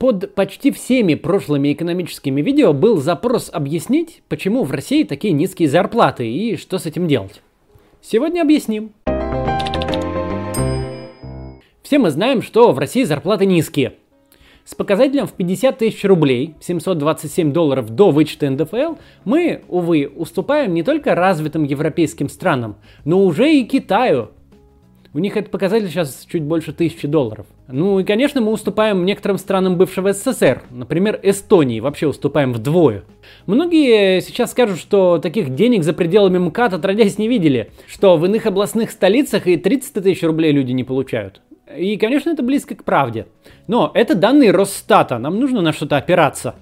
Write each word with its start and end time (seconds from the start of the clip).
Под 0.00 0.34
почти 0.34 0.70
всеми 0.70 1.14
прошлыми 1.14 1.74
экономическими 1.74 2.40
видео 2.40 2.72
был 2.72 3.02
запрос 3.02 3.50
объяснить, 3.52 4.22
почему 4.30 4.64
в 4.64 4.72
России 4.72 5.04
такие 5.04 5.34
низкие 5.34 5.68
зарплаты 5.68 6.26
и 6.26 6.56
что 6.56 6.78
с 6.78 6.86
этим 6.86 7.06
делать. 7.06 7.42
Сегодня 8.00 8.40
объясним. 8.40 8.92
Все 11.82 11.98
мы 11.98 12.08
знаем, 12.08 12.40
что 12.40 12.72
в 12.72 12.78
России 12.78 13.02
зарплаты 13.02 13.44
низкие. 13.44 13.96
С 14.64 14.74
показателем 14.74 15.26
в 15.26 15.34
50 15.34 15.76
тысяч 15.76 16.02
рублей, 16.04 16.54
727 16.62 17.52
долларов 17.52 17.90
до 17.90 18.10
вычета 18.10 18.48
НДФЛ, 18.48 18.94
мы, 19.26 19.64
увы, 19.68 20.10
уступаем 20.16 20.72
не 20.72 20.82
только 20.82 21.14
развитым 21.14 21.64
европейским 21.64 22.30
странам, 22.30 22.76
но 23.04 23.22
уже 23.22 23.52
и 23.52 23.64
Китаю, 23.64 24.30
у 25.12 25.18
них 25.18 25.36
этот 25.36 25.50
показатель 25.50 25.88
сейчас 25.88 26.26
чуть 26.30 26.42
больше 26.42 26.72
тысячи 26.72 27.08
долларов. 27.08 27.46
Ну 27.66 27.98
и, 27.98 28.04
конечно, 28.04 28.40
мы 28.40 28.52
уступаем 28.52 29.04
некоторым 29.04 29.38
странам 29.38 29.76
бывшего 29.76 30.12
СССР. 30.12 30.62
Например, 30.70 31.18
Эстонии 31.22 31.80
вообще 31.80 32.06
уступаем 32.06 32.52
вдвое. 32.52 33.02
Многие 33.46 34.20
сейчас 34.20 34.52
скажут, 34.52 34.78
что 34.78 35.18
таких 35.18 35.54
денег 35.54 35.82
за 35.82 35.92
пределами 35.92 36.38
МКАД 36.38 36.74
отродясь 36.74 37.18
не 37.18 37.28
видели. 37.28 37.72
Что 37.86 38.16
в 38.16 38.24
иных 38.24 38.46
областных 38.46 38.90
столицах 38.90 39.46
и 39.46 39.56
30 39.56 40.02
тысяч 40.02 40.22
рублей 40.22 40.52
люди 40.52 40.72
не 40.72 40.84
получают. 40.84 41.40
И, 41.76 41.96
конечно, 41.96 42.30
это 42.30 42.42
близко 42.42 42.74
к 42.74 42.84
правде. 42.84 43.26
Но 43.66 43.90
это 43.94 44.14
данные 44.14 44.50
Росстата, 44.50 45.18
нам 45.18 45.38
нужно 45.38 45.60
на 45.60 45.72
что-то 45.72 45.96
опираться. 45.96 46.56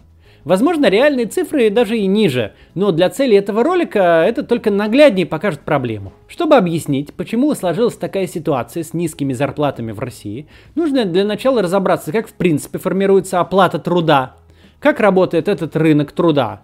Возможно, 0.45 0.89
реальные 0.89 1.27
цифры 1.27 1.69
даже 1.71 1.99
и 1.99 2.07
ниже, 2.07 2.53
но 2.75 2.93
для 2.93 3.11
цели 3.11 3.37
этого 3.37 3.63
ролика 3.63 4.25
это 4.27 4.43
только 4.43 4.71
нагляднее 4.71 5.27
покажет 5.27 5.61
проблему. 5.61 6.13
Чтобы 6.29 6.57
объяснить, 6.57 7.13
почему 7.13 7.55
сложилась 7.55 7.97
такая 7.97 8.27
ситуация 8.27 8.83
с 8.83 8.95
низкими 8.95 9.33
зарплатами 9.33 9.93
в 9.93 9.99
России, 9.99 10.47
нужно 10.75 11.05
для 11.05 11.25
начала 11.25 11.63
разобраться, 11.63 12.13
как 12.13 12.29
в 12.29 12.35
принципе 12.35 12.79
формируется 12.79 13.41
оплата 13.41 13.79
труда, 13.79 14.37
как 14.79 15.01
работает 15.01 15.49
этот 15.49 15.75
рынок 15.77 16.13
труда, 16.13 16.63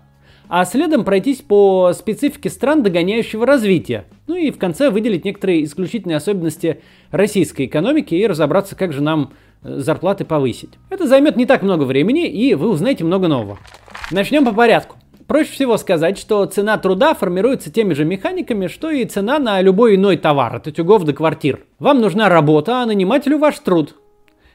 а 0.49 0.65
следом 0.65 1.05
пройтись 1.05 1.41
по 1.41 1.93
специфике 1.95 2.51
стран 2.51 2.83
догоняющего 2.83 3.47
развития, 3.47 4.05
ну 4.27 4.37
и 4.37 4.51
в 4.51 4.59
конце 4.59 4.91
выделить 4.91 5.25
некоторые 5.25 5.65
исключительные 5.65 6.17
особенности 6.17 6.81
российской 7.11 7.67
экономики 7.67 8.15
и 8.15 8.27
разобраться, 8.27 8.77
как 8.77 8.93
же 8.93 9.03
нам 9.03 9.33
зарплаты 9.65 10.25
повысить. 10.25 10.71
Это 10.91 11.07
займет 11.07 11.37
не 11.37 11.47
так 11.47 11.63
много 11.63 11.85
времени, 11.85 12.29
и 12.29 12.55
вы 12.55 12.69
узнаете 12.69 13.03
много 13.05 13.27
нового. 13.27 13.59
Начнем 14.11 14.45
по 14.45 14.53
порядку. 14.53 14.97
Проще 15.27 15.53
всего 15.53 15.79
сказать, 15.79 16.19
что 16.19 16.45
цена 16.45 16.77
труда 16.77 17.15
формируется 17.15 17.73
теми 17.73 17.95
же 17.95 18.05
механиками, 18.05 18.67
что 18.67 18.91
и 18.91 19.07
цена 19.07 19.39
на 19.39 19.61
любой 19.63 19.97
иной 19.97 20.19
товар, 20.19 20.57
от 20.57 20.67
утюгов 20.67 21.05
до 21.05 21.15
квартир. 21.15 21.65
Вам 21.79 22.01
нужна 22.01 22.29
работа, 22.29 22.83
а 22.83 22.87
нанимателю 22.87 23.39
ваш 23.39 23.59
труд. 23.59 23.97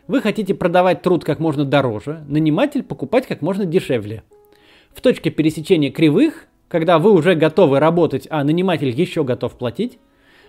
Вы 0.08 0.22
хотите 0.22 0.54
продавать 0.54 1.02
труд 1.02 1.24
как 1.24 1.40
можно 1.40 1.66
дороже, 1.66 2.24
наниматель 2.28 2.84
покупать 2.84 3.26
как 3.28 3.42
можно 3.42 3.66
дешевле. 3.66 4.24
В 4.94 5.02
точке 5.02 5.32
пересечения 5.32 5.92
кривых, 5.92 6.46
когда 6.68 7.00
вы 7.00 7.14
уже 7.14 7.34
готовы 7.34 7.80
работать, 7.80 8.28
а 8.30 8.44
наниматель 8.44 8.90
еще 8.90 9.24
готов 9.24 9.58
платить, 9.58 9.98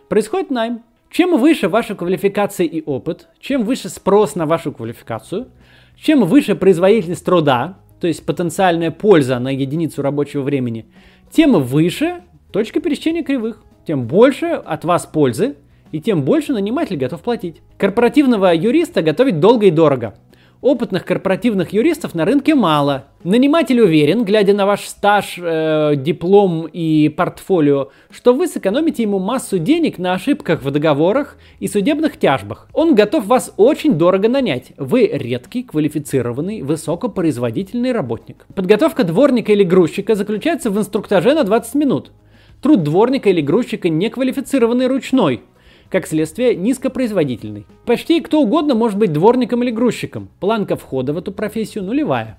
происходит 0.09 0.51
найм. 0.51 0.83
Чем 1.11 1.37
выше 1.39 1.69
ваша 1.69 1.97
квалификация 1.97 2.67
и 2.67 2.83
опыт, 2.87 3.27
чем 3.41 3.65
выше 3.65 3.89
спрос 3.89 4.37
на 4.37 4.47
вашу 4.47 4.71
квалификацию, 4.71 5.49
чем 5.97 6.25
выше 6.25 6.55
производительность 6.55 7.25
труда, 7.25 7.79
то 8.01 8.07
есть 8.07 8.25
потенциальная 8.25 8.93
польза 8.93 9.41
на 9.41 9.49
единицу 9.49 10.03
рабочего 10.03 10.43
времени, 10.43 10.87
тем 11.33 11.61
выше 11.61 12.23
точка 12.53 12.81
пересечения 12.81 13.25
кривых, 13.25 13.61
тем 13.85 14.07
больше 14.07 14.47
от 14.47 14.85
вас 14.85 15.05
пользы, 15.05 15.57
и 15.91 16.01
тем 16.01 16.23
больше 16.23 16.53
наниматель 16.53 16.97
готов 16.97 17.21
платить. 17.23 17.61
Корпоративного 17.77 18.55
юриста 18.55 19.03
готовить 19.03 19.41
долго 19.41 19.67
и 19.67 19.71
дорого. 19.73 20.15
Опытных 20.63 21.07
корпоративных 21.07 21.73
юристов 21.73 22.15
на 22.15 22.27
рынке 22.27 22.55
мало. 22.55 23.07
Наниматель 23.25 23.81
уверен, 23.81 24.25
глядя 24.25 24.53
на 24.53 24.67
ваш 24.67 24.83
стаж, 24.83 25.39
э, 25.39 25.95
диплом 25.97 26.67
и 26.71 27.09
портфолио, 27.09 27.89
что 28.11 28.35
вы 28.35 28.47
сэкономите 28.47 29.03
ему 29.03 29.19
массу 29.19 29.59
денег 29.59 29.97
на 29.97 30.13
ошибках 30.13 30.63
в 30.63 30.71
договорах 30.71 31.39
и 31.61 31.67
судебных 31.67 32.19
тяжбах. 32.19 32.69
Он 32.75 32.95
готов 32.95 33.25
вас 33.25 33.55
очень 33.57 33.95
дорого 33.95 34.29
нанять. 34.29 34.73
Вы 34.77 35.07
редкий, 35.07 35.63
квалифицированный, 35.63 36.61
высокопроизводительный 36.61 37.93
работник. 37.93 38.45
Подготовка 38.55 39.05
дворника 39.05 39.53
или 39.53 39.63
грузчика 39.63 40.15
заключается 40.15 40.71
в 40.71 40.79
инструктаже 40.79 41.33
на 41.33 41.45
20 41.45 41.75
минут. 41.75 42.13
Труд 42.61 42.83
дворника 42.83 43.31
или 43.31 43.41
грузчика 43.41 43.89
неквалифицированный 43.89 44.89
ручной– 44.89 45.41
как 45.91 46.07
следствие, 46.07 46.55
низкопроизводительный. 46.55 47.67
Почти 47.85 48.21
кто 48.21 48.41
угодно 48.41 48.75
может 48.75 48.99
быть 48.99 49.13
дворником 49.13 49.63
или 49.63 49.71
грузчиком. 49.71 50.29
Планка 50.39 50.77
входа 50.77 51.13
в 51.13 51.19
эту 51.19 51.33
профессию 51.33 51.85
нулевая. 51.85 52.39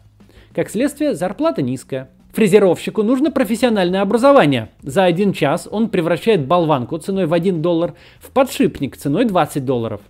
Как 0.55 0.69
следствие, 0.69 1.13
зарплата 1.13 1.61
низкая. 1.61 2.09
Фрезеровщику 2.33 3.03
нужно 3.03 3.29
профессиональное 3.29 4.01
образование. 4.01 4.69
За 4.81 5.03
один 5.03 5.33
час 5.33 5.67
он 5.69 5.89
превращает 5.89 6.45
болванку 6.45 6.97
ценой 6.97 7.25
в 7.25 7.33
1 7.33 7.61
доллар 7.61 7.93
в 8.19 8.31
подшипник 8.31 8.95
ценой 8.95 9.25
20 9.25 9.65
долларов. 9.65 10.01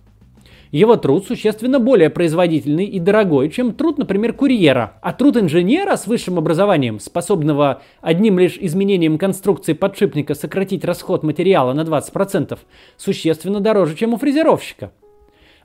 Его 0.72 0.96
труд 0.96 1.26
существенно 1.26 1.78
более 1.78 2.08
производительный 2.08 2.86
и 2.86 2.98
дорогой, 2.98 3.50
чем 3.50 3.74
труд, 3.74 3.98
например, 3.98 4.32
курьера. 4.32 4.94
А 5.02 5.12
труд 5.12 5.36
инженера 5.36 5.96
с 5.96 6.06
высшим 6.06 6.38
образованием, 6.38 6.98
способного 6.98 7.82
одним 8.00 8.38
лишь 8.38 8.56
изменением 8.58 9.18
конструкции 9.18 9.74
подшипника 9.74 10.34
сократить 10.34 10.86
расход 10.86 11.24
материала 11.24 11.74
на 11.74 11.82
20%, 11.82 12.58
существенно 12.96 13.60
дороже, 13.60 13.96
чем 13.96 14.14
у 14.14 14.16
фрезеровщика. 14.16 14.92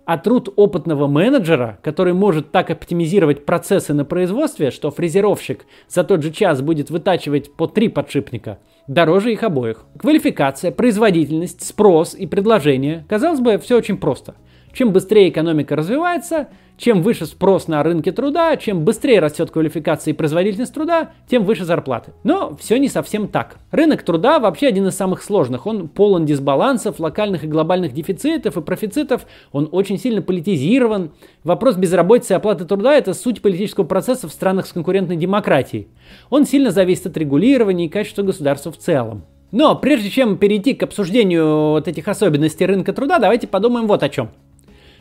А 0.04 0.18
труд 0.18 0.52
опытного 0.58 1.08
менеджера, 1.08 1.80
который 1.84 2.12
может 2.12 2.52
так 2.52 2.70
оптимизировать 2.70 3.46
процессы 3.46 3.94
на 3.94 4.04
производстве, 4.04 4.72
что 4.72 4.92
фрезеровщик 4.92 5.66
за 5.88 6.04
тот 6.04 6.22
же 6.22 6.32
час 6.32 6.62
будет 6.62 6.90
вытачивать 6.90 7.54
по 7.54 7.68
три 7.68 7.88
подшипника, 7.88 8.60
дороже 8.90 9.32
их 9.32 9.44
обоих. 9.44 9.86
Квалификация, 9.98 10.72
производительность, 10.72 11.66
спрос 11.66 12.14
и 12.14 12.28
предложение. 12.28 13.06
Казалось 13.08 13.40
бы, 13.40 13.58
все 13.58 13.78
очень 13.78 13.96
просто– 13.96 14.36
чем 14.78 14.92
быстрее 14.92 15.30
экономика 15.30 15.76
развивается, 15.76 16.50
чем 16.78 17.02
выше 17.02 17.26
спрос 17.26 17.68
на 17.68 17.82
рынке 17.82 18.12
труда, 18.12 18.56
чем 18.58 18.86
быстрее 18.86 19.20
растет 19.20 19.50
квалификация 19.50 20.14
и 20.14 20.16
производительность 20.16 20.72
труда, 20.72 21.14
тем 21.28 21.46
выше 21.46 21.66
зарплаты. 21.66 22.12
Но 22.24 22.56
все 22.58 22.78
не 22.78 22.88
совсем 22.88 23.28
так. 23.28 23.58
Рынок 23.72 24.04
труда 24.04 24.38
вообще 24.38 24.68
один 24.68 24.86
из 24.86 24.96
самых 24.96 25.24
сложных. 25.24 25.66
Он 25.66 25.88
полон 25.88 26.28
дисбалансов, 26.28 27.00
локальных 27.00 27.44
и 27.44 27.48
глобальных 27.48 27.94
дефицитов 27.94 28.56
и 28.56 28.62
профицитов. 28.62 29.26
Он 29.52 29.68
очень 29.72 29.98
сильно 29.98 30.22
политизирован. 30.22 31.12
Вопрос 31.44 31.76
безработицы 31.76 32.34
и 32.34 32.36
оплаты 32.36 32.66
труда– 32.66 32.94
это 32.96 33.16
суть 33.16 33.42
политического 33.42 33.84
процесса 33.84 34.28
в 34.28 34.32
странах 34.32 34.68
с 34.68 34.74
конкурентной 34.74 35.16
демократией. 35.16 35.88
Он 36.30 36.46
сильно 36.46 36.70
зависит 36.70 37.08
от 37.08 37.18
регулирования 37.18 37.88
и 37.88 37.90
качества 37.90 38.22
государства 38.22 38.72
в 38.72 38.78
целом. 38.78 39.24
Но 39.52 39.76
прежде 39.76 40.12
чем 40.12 40.38
перейти 40.38 40.76
к 40.76 40.84
обсуждению 40.84 41.70
вот 41.70 41.88
этих 41.88 42.08
особенностей 42.08 42.68
рынка 42.68 42.94
труда, 42.94 43.18
давайте 43.18 43.48
подумаем 43.48 43.88
вот 43.88 44.04
о 44.04 44.10
чем. 44.10 44.30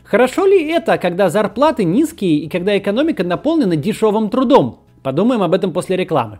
Хорошо 0.09 0.47
ли 0.47 0.71
это, 0.71 0.99
когда 0.99 1.29
зарплаты 1.29 1.83
низкие 1.83 2.39
и 2.39 2.49
когда 2.49 2.79
экономика 2.79 3.25
наполнена 3.25 3.75
дешевым 3.75 4.31
трудом? 4.31 4.85
Подумаем 5.03 5.43
об 5.43 5.53
этом 5.53 5.73
после 5.73 5.97
рекламы. 5.97 6.39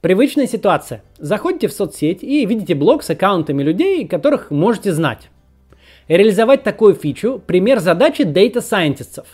Привычная 0.00 0.48
ситуация. 0.48 1.04
Заходите 1.18 1.68
в 1.68 1.72
соцсеть 1.72 2.24
и 2.24 2.44
видите 2.46 2.74
блог 2.74 3.04
с 3.04 3.10
аккаунтами 3.10 3.62
людей, 3.62 4.08
которых 4.08 4.50
можете 4.50 4.92
знать. 4.92 5.30
Реализовать 6.08 6.64
такую 6.64 6.94
фичу– 6.94 7.40
пример 7.46 7.78
задачи 7.78 8.22
Data 8.22 8.56
Scientists. 8.56 9.24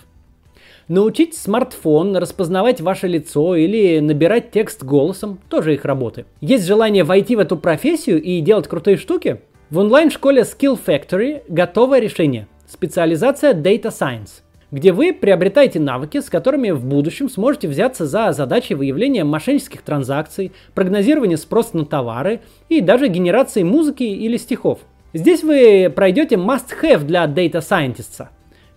Научить 0.89 1.35
смартфон 1.35 2.15
распознавать 2.19 2.83
ваше 2.83 3.07
лицо 3.07 3.57
или 3.57 4.01
набирать 4.01 4.51
текст 4.51 4.85
голосом– 4.85 5.39
тоже 5.49 5.73
их 5.73 5.87
работы. 5.87 6.27
Есть 6.43 6.67
желание 6.67 7.05
войти 7.05 7.37
в 7.37 7.39
эту 7.39 7.57
профессию 7.57 8.23
и 8.23 8.43
делать 8.43 8.69
крутые 8.69 8.99
штуки? 8.99 9.41
В 9.71 9.77
онлайн-школе 9.77 10.45
Skill 10.45 10.81
Factory 10.83 11.43
готовое 11.47 12.01
решение– 12.01 12.47
специализация 12.67 13.53
Data 13.53 13.91
Science, 13.91 14.41
где 14.71 14.93
вы 14.93 15.13
приобретаете 15.13 15.79
навыки, 15.79 16.23
с 16.23 16.31
которыми 16.31 16.71
в 16.71 16.87
будущем 16.87 17.29
сможете 17.29 17.69
взяться 17.69 18.07
за 18.07 18.33
задачи 18.33 18.73
выявления 18.73 19.25
мошеннических 19.25 19.83
транзакций, 19.83 20.53
прогнозирования 20.75 21.37
спроса 21.37 21.77
на 21.77 21.85
товары 21.85 22.41
и 22.71 22.81
даже 22.81 23.09
генерации 23.09 23.63
музыки 23.63 24.05
или 24.05 24.39
стихов. 24.39 24.79
Здесь 25.13 25.43
вы 25.43 25.93
пройдете 25.95 26.37
must-have 26.37 27.05
для 27.05 27.27
Data 27.27 27.61
Scientist. 27.61 28.27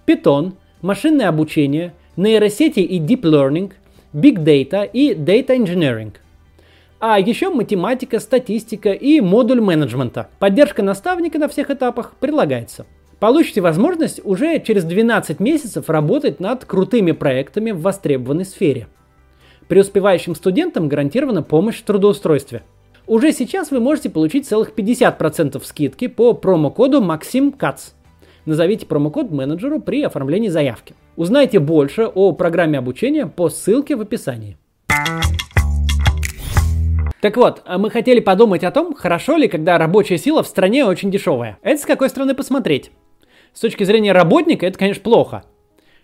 Python, 0.06 0.56
машинное 0.82 1.30
обучение, 1.30 1.94
нейросети 2.18 2.82
и 2.82 3.00
Deep 3.00 3.22
Learning, 3.22 3.72
Big 4.12 4.44
Data 4.44 4.86
и 4.92 5.14
Data 5.14 5.58
Engineering– 5.58 6.12
а 7.02 7.20
еще 7.20 7.50
математика, 7.50 8.20
статистика 8.20 8.92
и 8.92 9.20
модуль 9.22 9.60
менеджмента. 9.60 10.30
Поддержка 10.38 10.84
наставника 10.84 11.40
на 11.40 11.50
всех 11.50 11.72
этапах 11.72 12.14
прилагается. 12.20 12.86
Получите 13.20 13.60
возможность 13.60 14.22
уже 14.24 14.60
через 14.60 14.84
12 14.84 15.40
месяцев 15.40 15.90
работать 15.90 16.40
над 16.40 16.64
крутыми 16.66 17.12
проектами 17.12 17.72
в 17.72 17.82
востребованной 17.82 18.46
сфере. 18.46 18.88
Преуспевающим 19.68 20.36
студентам 20.36 20.88
гарантирована 20.88 21.42
помощь 21.42 21.80
в 21.80 21.84
трудоустройстве. 21.84 22.62
Уже 23.08 23.32
сейчас 23.32 23.72
вы 23.72 23.80
можете 23.80 24.12
получить 24.12 24.48
целых 24.48 24.74
50% 24.76 25.60
скидки 25.66 26.08
по 26.08 26.34
промокоду 26.34 27.02
MaximCats. 27.02 27.94
Назовите 28.46 28.86
промокод 28.86 29.32
менеджеру 29.32 29.80
при 29.80 30.04
оформлении 30.04 30.50
заявки. 30.50 30.94
Узнайте 31.16 31.60
больше 31.60 32.06
о 32.06 32.32
программе 32.34 32.78
обучения 32.78 33.26
по 33.26 33.50
ссылке 33.50 33.96
в 33.96 34.02
описании. 34.02 34.58
Так 37.22 37.38
вот, 37.38 37.62
а 37.66 37.78
мы 37.78 37.92
хотели 37.92 38.20
подумать 38.20 38.64
о 38.64 38.72
том, 38.72 38.96
хорошо 38.96 39.38
ли, 39.38 39.48
когда 39.48 39.78
рабочая 39.78 40.18
сила 40.18 40.42
в 40.42 40.48
стране 40.48 40.86
очень 40.86 41.12
дешевая. 41.12 41.60
Это 41.62 41.80
с 41.80 41.86
какой 41.86 42.10
стороны 42.10 42.34
посмотреть. 42.34 42.90
С 43.54 43.60
точки 43.60 43.84
зрения 43.84 44.12
работника 44.12 44.66
это, 44.66 44.80
конечно, 44.80 45.04
плохо. 45.04 45.44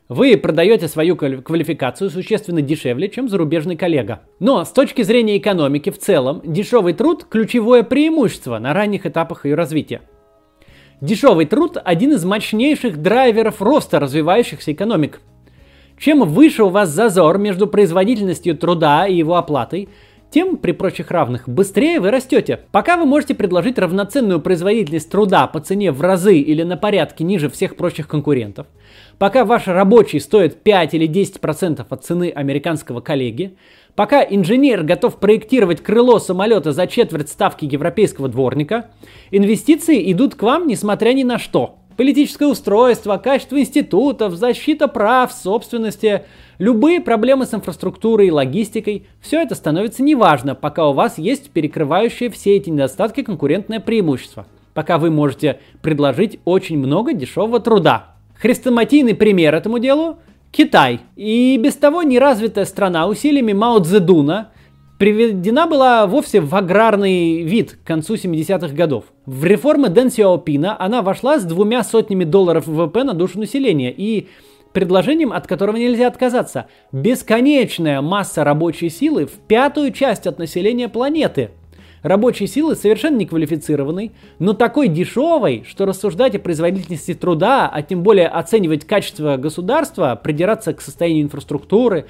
Вы 0.09 0.37
продаете 0.37 0.87
свою 0.87 1.15
квалификацию 1.17 2.11
существенно 2.11 2.61
дешевле, 2.61 3.09
чем 3.09 3.29
зарубежный 3.29 3.75
коллега. 3.75 4.21
Но 4.39 4.63
с 4.63 4.69
точки 4.69 5.01
зрения 5.01 5.37
экономики 5.37 5.89
в 5.89 5.97
целом, 5.97 6.41
дешевый 6.45 6.93
труд– 6.93 7.25
ключевое 7.29 7.81
преимущество 7.81 8.59
на 8.59 8.73
ранних 8.73 9.07
этапах 9.07 9.45
ее 9.45 9.55
развития. 9.55 10.01
Дешевый 11.01 11.45
труд– 11.45 11.77
один 11.83 12.13
из 12.13 12.23
мощнейших 12.25 13.01
драйверов 13.01 13.59
роста 13.59 13.99
развивающихся 13.99 14.71
экономик. 14.71 15.19
Чем 15.99 16.23
выше 16.25 16.63
у 16.63 16.69
вас 16.69 16.89
зазор 16.89 17.39
между 17.39 17.65
производительностью 17.65 18.55
труда 18.55 19.07
и 19.07 19.15
его 19.15 19.35
оплатой– 19.35 19.89
тем 20.29 20.57
при 20.57 20.71
прочих 20.71 21.12
равных 21.12 21.47
быстрее 21.47 22.00
вы 22.00 22.12
растете. 22.12 22.62
Пока 22.71 22.97
вы 22.97 23.06
можете 23.06 23.33
предложить 23.33 23.79
равноценную 23.79 24.41
производительность 24.41 25.09
труда 25.09 25.47
по 25.47 25.59
цене 25.59 25.91
в 25.91 26.01
разы 26.01 26.38
или 26.38 26.63
на 26.63 26.77
порядке 26.77 27.24
ниже 27.24 27.50
всех 27.50 27.75
прочих 27.75 28.07
конкурентов, 28.07 28.68
пока 29.18 29.45
ваш 29.45 29.68
рабочий 29.68 30.19
стоит 30.19 30.62
5 30.63 30.94
или 30.95 31.07
10% 31.07 31.85
от 31.89 32.06
цены 32.06 32.31
американского 32.35 33.01
коллеги, 33.01 33.56
пока 33.95 34.21
инженер 34.21 34.83
готов 34.83 35.19
проектировать 35.19 35.81
крыло 35.81 36.19
самолета 36.19 36.71
за 36.71 36.88
четверть 36.88 37.30
ставки 37.30 37.65
европейского 37.65 38.27
дворника, 38.27 38.91
инвестиции 39.31 40.12
идут 40.12 40.35
к 40.35 40.44
вам 40.44 40.68
несмотря 40.68 41.13
ни 41.13 41.23
на 41.23 41.39
что. 41.39 41.80
Политическое 41.97 42.45
устройство, 42.45 43.17
качество 43.17 43.59
институтов, 43.59 44.35
защита 44.35 44.88
прав, 44.88 45.33
собственности– 45.33 46.23
Любые 46.59 47.01
проблемы 47.01 47.45
с 47.45 47.53
инфраструктурой 47.53 48.27
и 48.27 48.31
логистикой, 48.31 49.05
все 49.21 49.41
это 49.41 49.53
становится 49.53 50.01
неважно, 50.01 50.55
пока 50.55 50.88
у 50.88 50.94
вас 50.94 51.19
есть 51.19 51.51
перекрывающие 51.51 52.31
все 52.31 52.55
эти 52.55 52.71
недостатки 52.71 53.21
конкурентное 53.21 53.79
преимущество, 53.79 54.47
пока 54.73 54.97
вы 54.97 55.11
можете 55.11 55.59
предложить 55.83 56.39
очень 56.45 56.79
много 56.79 57.13
дешевого 57.13 57.59
труда. 57.59 58.15
Хрестоматийный 58.41 59.13
пример 59.13 59.53
этому 59.53 59.77
делу– 59.77 60.17
Китай. 60.51 61.01
И 61.15 61.59
без 61.61 61.75
того 61.75 62.01
неразвитая 62.01 62.65
страна 62.65 63.05
усилиями 63.05 63.53
Мао 63.53 63.79
Цзэдуна 63.79 64.49
приведена 64.97 65.67
была 65.67 66.05
вовсе 66.07 66.41
в 66.41 66.53
аграрный 66.55 67.44
вид 67.44 67.77
к 67.83 67.88
концу 67.88 68.15
70-х 68.15 68.73
годов. 68.73 69.05
В 69.25 69.44
реформы 69.45 69.89
Дэн 69.89 70.09
Сяопина 70.11 70.75
она 70.79 71.01
вошла 71.01 71.39
с 71.39 71.44
двумя 71.44 71.83
сотнями 71.83 72.23
долларов 72.23 72.67
ВВП 72.67 73.03
на 73.03 73.13
душу 73.13 73.39
населения 73.39 73.94
и 73.95 74.27
предложением, 74.73 75.31
от 75.33 75.47
которого 75.47 75.77
нельзя 75.77 76.07
отказаться. 76.07 76.67
Бесконечная 76.91 78.01
масса 78.01 78.44
рабочей 78.44 78.89
силы 78.89 79.25
в 79.25 79.31
пятую 79.31 79.91
часть 79.91 80.27
от 80.27 80.39
населения 80.39 80.89
планеты. 80.89 81.51
Рабочей 82.03 82.47
силы 82.47 82.75
совершенно 82.75 83.17
неквалифицированной, 83.17 84.11
но 84.39 84.53
такой 84.53 84.88
дешевой, 84.88 85.65
что 85.67 85.85
рассуждать 85.85 86.35
о 86.35 86.39
производительности 86.39 87.13
труда, 87.15 87.69
а 87.71 87.81
тем 87.81 88.03
более 88.03 88.27
оценивать 88.27 88.85
качество 88.85 89.35
государства, 89.38 90.19
придираться 90.21 90.73
к 90.73 90.81
состоянию 90.81 91.23
инфраструктуры, 91.23 92.05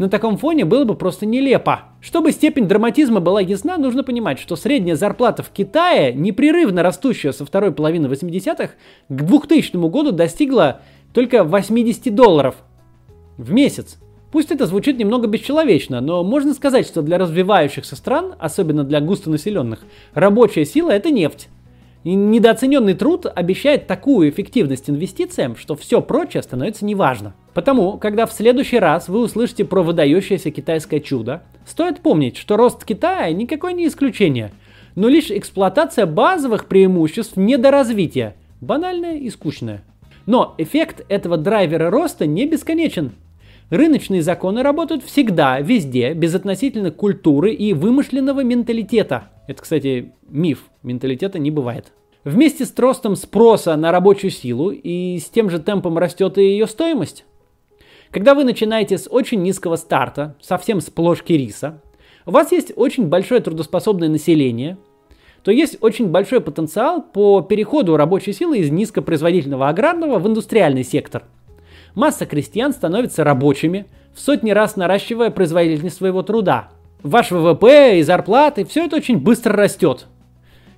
на 0.00 0.08
таком 0.08 0.38
фоне 0.38 0.64
было 0.64 0.84
бы 0.84 0.94
просто 0.94 1.26
нелепо. 1.26 1.82
Чтобы 2.00 2.32
степень 2.32 2.66
драматизма 2.66 3.20
была 3.20 3.42
ясна, 3.42 3.76
нужно 3.76 4.02
понимать, 4.02 4.38
что 4.38 4.56
средняя 4.56 4.96
зарплата 4.96 5.42
в 5.42 5.50
Китае, 5.50 6.14
непрерывно 6.14 6.82
растущая 6.82 7.34
со 7.34 7.44
второй 7.44 7.70
половины 7.70 8.06
80-х, 8.06 8.70
к 9.10 9.22
2000 9.22 9.76
году 9.90 10.10
достигла 10.12 10.80
только 11.12 11.44
80 11.44 12.14
долларов 12.14 12.54
в 13.36 13.52
месяц. 13.52 13.98
Пусть 14.32 14.50
это 14.50 14.64
звучит 14.64 14.96
немного 14.96 15.26
бесчеловечно, 15.26 16.00
но 16.00 16.24
можно 16.24 16.54
сказать, 16.54 16.86
что 16.86 17.02
для 17.02 17.18
развивающихся 17.18 17.94
стран, 17.94 18.36
особенно 18.38 18.84
для 18.84 19.02
густонаселенных, 19.02 19.80
рабочая 20.14 20.64
сила 20.64 20.92
это 20.92 21.10
нефть. 21.10 21.50
Недооцененный 22.02 22.94
труд 22.94 23.26
обещает 23.26 23.86
такую 23.86 24.30
эффективность 24.30 24.88
инвестициям, 24.88 25.54
что 25.54 25.76
все 25.76 26.00
прочее 26.00 26.42
становится 26.42 26.86
неважно. 26.86 27.34
Потому, 27.52 27.98
когда 27.98 28.24
в 28.24 28.32
следующий 28.32 28.78
раз 28.78 29.08
вы 29.08 29.20
услышите 29.20 29.66
про 29.66 29.82
выдающееся 29.82 30.50
китайское 30.50 31.00
чудо, 31.00 31.42
стоит 31.66 32.00
помнить, 32.00 32.38
что 32.38 32.56
рост 32.56 32.86
Китая 32.86 33.30
никакое 33.32 33.74
не 33.74 33.86
исключение, 33.86 34.50
но 34.94 35.08
лишь 35.08 35.30
эксплуатация 35.30 36.06
базовых 36.06 36.66
преимуществ 36.66 37.36
недоразвития, 37.36 38.34
банальное 38.62 39.18
и 39.18 39.28
скучное. 39.28 39.82
Но 40.24 40.54
эффект 40.56 41.04
этого 41.08 41.36
драйвера 41.36 41.90
роста 41.90 42.24
не 42.24 42.46
бесконечен. 42.46 43.12
Рыночные 43.68 44.22
законы 44.22 44.62
работают 44.62 45.04
всегда, 45.04 45.60
везде, 45.60 46.14
безотносительно 46.14 46.90
культуры 46.90 47.52
и 47.52 47.74
вымышленного 47.74 48.42
менталитета. 48.42 49.28
Это, 49.50 49.62
кстати, 49.62 50.12
миф. 50.28 50.70
Менталитета 50.84 51.40
не 51.40 51.50
бывает. 51.50 51.92
Вместе 52.22 52.64
с 52.64 52.78
ростом 52.78 53.16
спроса 53.16 53.74
на 53.74 53.90
рабочую 53.90 54.30
силу 54.30 54.70
и 54.70 55.18
с 55.18 55.24
тем 55.24 55.50
же 55.50 55.58
темпом 55.58 55.98
растет 55.98 56.38
и 56.38 56.42
ее 56.42 56.68
стоимость. 56.68 57.24
Когда 58.12 58.36
вы 58.36 58.44
начинаете 58.44 58.96
с 58.96 59.10
очень 59.10 59.42
низкого 59.42 59.74
старта, 59.74 60.36
совсем 60.40 60.80
с 60.80 60.88
плошки 60.88 61.32
риса, 61.32 61.82
у 62.26 62.30
вас 62.30 62.52
есть 62.52 62.72
очень 62.76 63.08
большое 63.08 63.40
трудоспособное 63.40 64.08
население– 64.08 64.78
то 65.42 65.50
есть 65.50 65.78
очень 65.80 66.08
большой 66.08 66.42
потенциал 66.42 67.02
по 67.02 67.40
переходу 67.40 67.96
рабочей 67.96 68.34
силы 68.34 68.58
из 68.58 68.70
низкопроизводительного 68.70 69.70
аграрного 69.70 70.18
в 70.18 70.28
индустриальный 70.28 70.84
сектор. 70.84 71.24
Масса 71.94 72.26
крестьян 72.26 72.74
становится 72.74 73.24
рабочими, 73.24 73.86
в 74.14 74.20
сотни 74.20 74.50
раз 74.50 74.76
наращивая 74.76 75.30
производительность 75.30 75.96
своего 75.96 76.22
труда. 76.22 76.68
Ваш 77.02 77.30
ВВП 77.30 77.98
и 77.98 78.02
зарплаты, 78.02 78.64
все 78.64 78.84
это 78.84 78.96
очень 78.96 79.18
быстро 79.18 79.54
растет. 79.54 80.06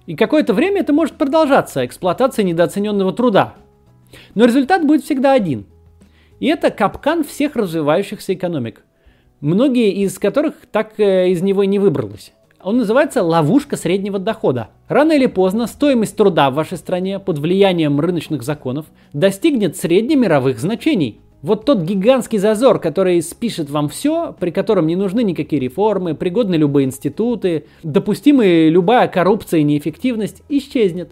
И 0.07 0.15
какое-то 0.15 0.55
время 0.55 0.81
это 0.81 0.93
может 0.93 1.15
продолжаться, 1.15 1.85
эксплуатация 1.85 2.45
недооцененного 2.45 3.13
труда. 3.13 3.55
Но 4.35 4.45
результат 4.45 4.87
будет 4.87 5.05
всегда 5.05 5.33
один. 5.33 5.67
И 6.39 6.47
это 6.47 6.71
капкан 6.71 7.25
всех 7.25 7.57
развивающихся 7.57 8.35
экономик, 8.35 8.85
многие 9.41 9.93
из 9.93 10.19
которых 10.19 10.55
так 10.71 10.99
э, 10.99 11.31
из 11.31 11.43
него 11.43 11.63
и 11.63 11.69
не 11.69 11.79
выбралось. 11.79 12.33
Он 12.63 12.79
называется 12.79 13.23
ловушка 13.23 13.77
среднего 13.77 14.19
дохода. 14.19 14.71
Рано 14.89 15.13
или 15.13 15.27
поздно 15.27 15.67
стоимость 15.67 16.17
труда 16.17 16.51
в 16.51 16.55
вашей 16.55 16.79
стране 16.79 17.19
под 17.19 17.39
влиянием 17.39 17.99
рыночных 17.99 18.43
законов 18.43 18.87
достигнет 19.13 19.77
среднемировых 19.77 20.61
значений. 20.61 21.21
Вот 21.43 21.65
тот 21.65 21.83
гигантский 21.83 22.39
зазор, 22.39 22.79
который 22.79 23.21
спишет 23.21 23.69
вам 23.69 23.89
все, 23.89 24.33
при 24.39 24.51
котором 24.53 24.87
не 24.87 24.95
нужны 24.95 25.25
никакие 25.25 25.61
реформы, 25.61 26.15
пригодны 26.15 26.55
любые 26.55 26.87
институты, 26.87 27.67
допустимы 27.83 28.69
любая 28.69 29.09
коррупция 29.09 29.59
и 29.59 29.65
неэффективность, 29.65 30.43
исчезнет. 30.49 31.11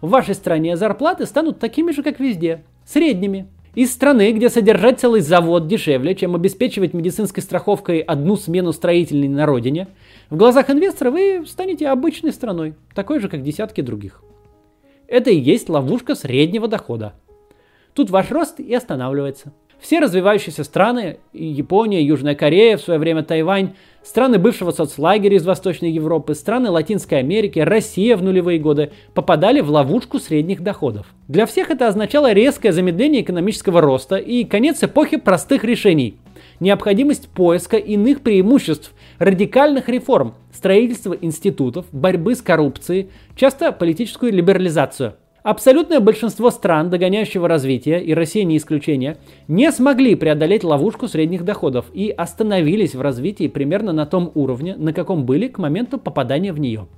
В 0.00 0.08
вашей 0.08 0.34
стране 0.34 0.78
зарплаты 0.78 1.26
станут 1.26 1.58
такими 1.58 1.92
же, 1.92 2.02
как 2.02 2.20
везде, 2.20 2.64
средними. 2.86 3.48
Из 3.74 3.92
страны, 3.92 4.32
где 4.32 4.48
содержать 4.48 4.98
целый 4.98 5.20
завод 5.20 5.68
дешевле, 5.68 6.14
чем 6.14 6.34
обеспечивать 6.34 6.94
медицинской 6.94 7.42
страховкой 7.42 7.98
одну 8.00 8.36
смену 8.36 8.72
строительной 8.72 9.28
на 9.28 9.44
родине, 9.44 9.88
в 10.30 10.36
глазах 10.38 10.70
инвестора 10.70 11.10
вы 11.10 11.44
станете 11.46 11.88
обычной 11.88 12.32
страной, 12.32 12.74
такой 12.94 13.20
же, 13.20 13.28
как 13.28 13.42
десятки 13.42 13.82
других. 13.82 14.22
Это 15.06 15.28
и 15.28 15.38
есть 15.38 15.68
ловушка 15.68 16.14
среднего 16.14 16.66
дохода. 16.66 17.12
Тут 17.92 18.08
ваш 18.08 18.30
рост 18.30 18.60
и 18.60 18.74
останавливается. 18.74 19.52
Все 19.80 20.00
развивающиеся 20.00 20.64
страны, 20.64 21.18
Япония, 21.32 22.02
Южная 22.02 22.34
Корея, 22.34 22.76
в 22.76 22.80
свое 22.80 22.98
время 22.98 23.22
Тайвань, 23.22 23.74
страны 24.02 24.38
бывшего 24.38 24.70
соцлагеря 24.70 25.36
из 25.36 25.44
Восточной 25.44 25.90
Европы, 25.90 26.34
страны 26.34 26.70
Латинской 26.70 27.18
Америки, 27.18 27.58
Россия 27.58 28.16
в 28.16 28.22
нулевые 28.22 28.58
годы 28.58 28.92
попадали 29.14 29.60
в 29.60 29.70
ловушку 29.70 30.18
средних 30.18 30.62
доходов. 30.62 31.06
Для 31.28 31.44
всех 31.46 31.70
это 31.70 31.88
означало 31.88 32.32
резкое 32.32 32.72
замедление 32.72 33.22
экономического 33.22 33.80
роста 33.80 34.16
и 34.16 34.44
конец 34.44 34.82
эпохи 34.82 35.18
простых 35.18 35.62
решений. 35.62 36.16
Необходимость 36.58 37.28
поиска 37.28 37.76
иных 37.76 38.22
преимуществ, 38.22 38.94
радикальных 39.18 39.90
реформ, 39.90 40.34
строительства 40.52 41.12
институтов, 41.12 41.84
борьбы 41.92 42.34
с 42.34 42.40
коррупцией, 42.40 43.10
часто 43.36 43.72
политическую 43.72 44.32
либерализацию– 44.32 45.16
Абсолютное 45.46 46.00
большинство 46.00 46.50
стран 46.50 46.90
догоняющего 46.90 47.46
развития, 47.46 48.00
и 48.00 48.14
Россия 48.14 48.42
не 48.42 48.56
исключение, 48.56 49.16
не 49.46 49.70
смогли 49.70 50.16
преодолеть 50.16 50.64
ловушку 50.64 51.06
средних 51.06 51.44
доходов 51.44 51.86
и 51.94 52.10
остановились 52.10 52.96
в 52.96 53.00
развитии 53.00 53.46
примерно 53.46 53.92
на 53.92 54.06
том 54.06 54.32
уровне, 54.34 54.74
на 54.76 54.92
каком 54.92 55.24
были 55.24 55.46
к 55.46 55.58
моменту 55.58 55.98
попадания 55.98 56.52
в 56.52 56.58
нее. 56.58 56.88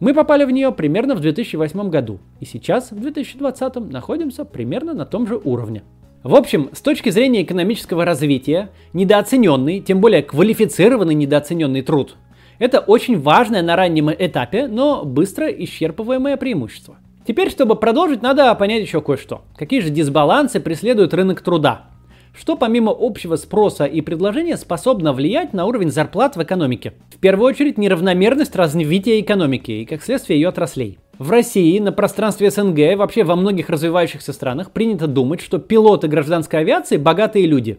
Мы 0.00 0.14
попали 0.14 0.46
в 0.46 0.50
нее 0.50 0.72
примерно 0.72 1.14
в 1.14 1.20
2008 1.20 1.90
году, 1.90 2.20
и 2.40 2.46
сейчас, 2.46 2.90
в 2.90 3.00
2020, 3.00 3.92
находимся 3.92 4.46
примерно 4.46 4.94
на 4.94 5.04
том 5.04 5.26
же 5.26 5.36
уровне. 5.36 5.82
В 6.22 6.36
общем, 6.36 6.70
с 6.72 6.80
точки 6.80 7.10
зрения 7.10 7.42
экономического 7.42 8.06
развития, 8.06 8.70
недооцененный, 8.94 9.80
тем 9.80 10.00
более 10.00 10.22
квалифицированный 10.22 11.14
недооцененный 11.14 11.82
труд– 11.82 12.16
это 12.58 12.80
очень 12.80 13.20
важное 13.20 13.60
на 13.60 13.76
раннем 13.76 14.08
этапе, 14.08 14.68
но 14.68 15.04
быстро 15.04 15.48
исчерпываемое 15.48 16.38
преимущество– 16.38 16.96
Теперь, 17.28 17.50
чтобы 17.50 17.76
продолжить, 17.76 18.22
надо 18.22 18.54
понять 18.54 18.80
еще 18.80 19.02
кое-что. 19.02 19.42
Какие 19.54 19.80
же 19.80 19.90
дисбалансы 19.90 20.60
преследует 20.60 21.12
рынок 21.12 21.42
труда? 21.42 21.90
Что 22.34 22.56
помимо 22.56 22.90
общего 22.98 23.36
спроса 23.36 23.84
и 23.84 24.00
предложения 24.00 24.56
способно 24.56 25.12
влиять 25.12 25.52
на 25.52 25.66
уровень 25.66 25.90
зарплат 25.90 26.36
в 26.36 26.42
экономике? 26.42 26.94
В 27.14 27.18
первую 27.18 27.50
очередь 27.50 27.76
неравномерность 27.76 28.56
развития 28.56 29.20
экономики 29.20 29.72
и, 29.72 29.84
как 29.84 30.02
следствие, 30.02 30.40
ее 30.40 30.48
отраслей. 30.48 31.00
В 31.18 31.30
России, 31.30 31.78
на 31.80 31.92
пространстве 31.92 32.50
СНГ, 32.50 32.96
вообще 32.96 33.24
во 33.24 33.36
многих 33.36 33.68
развивающихся 33.68 34.32
странах 34.32 34.70
принято 34.70 35.06
думать, 35.06 35.42
что 35.42 35.58
пилоты 35.58 36.08
гражданской 36.08 36.60
авиации– 36.60 36.96
богатые 36.96 37.46
люди. 37.46 37.78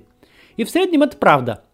И 0.57 0.63
в 0.63 0.69
среднем 0.69 1.01
это 1.01 1.17
правда– 1.17 1.63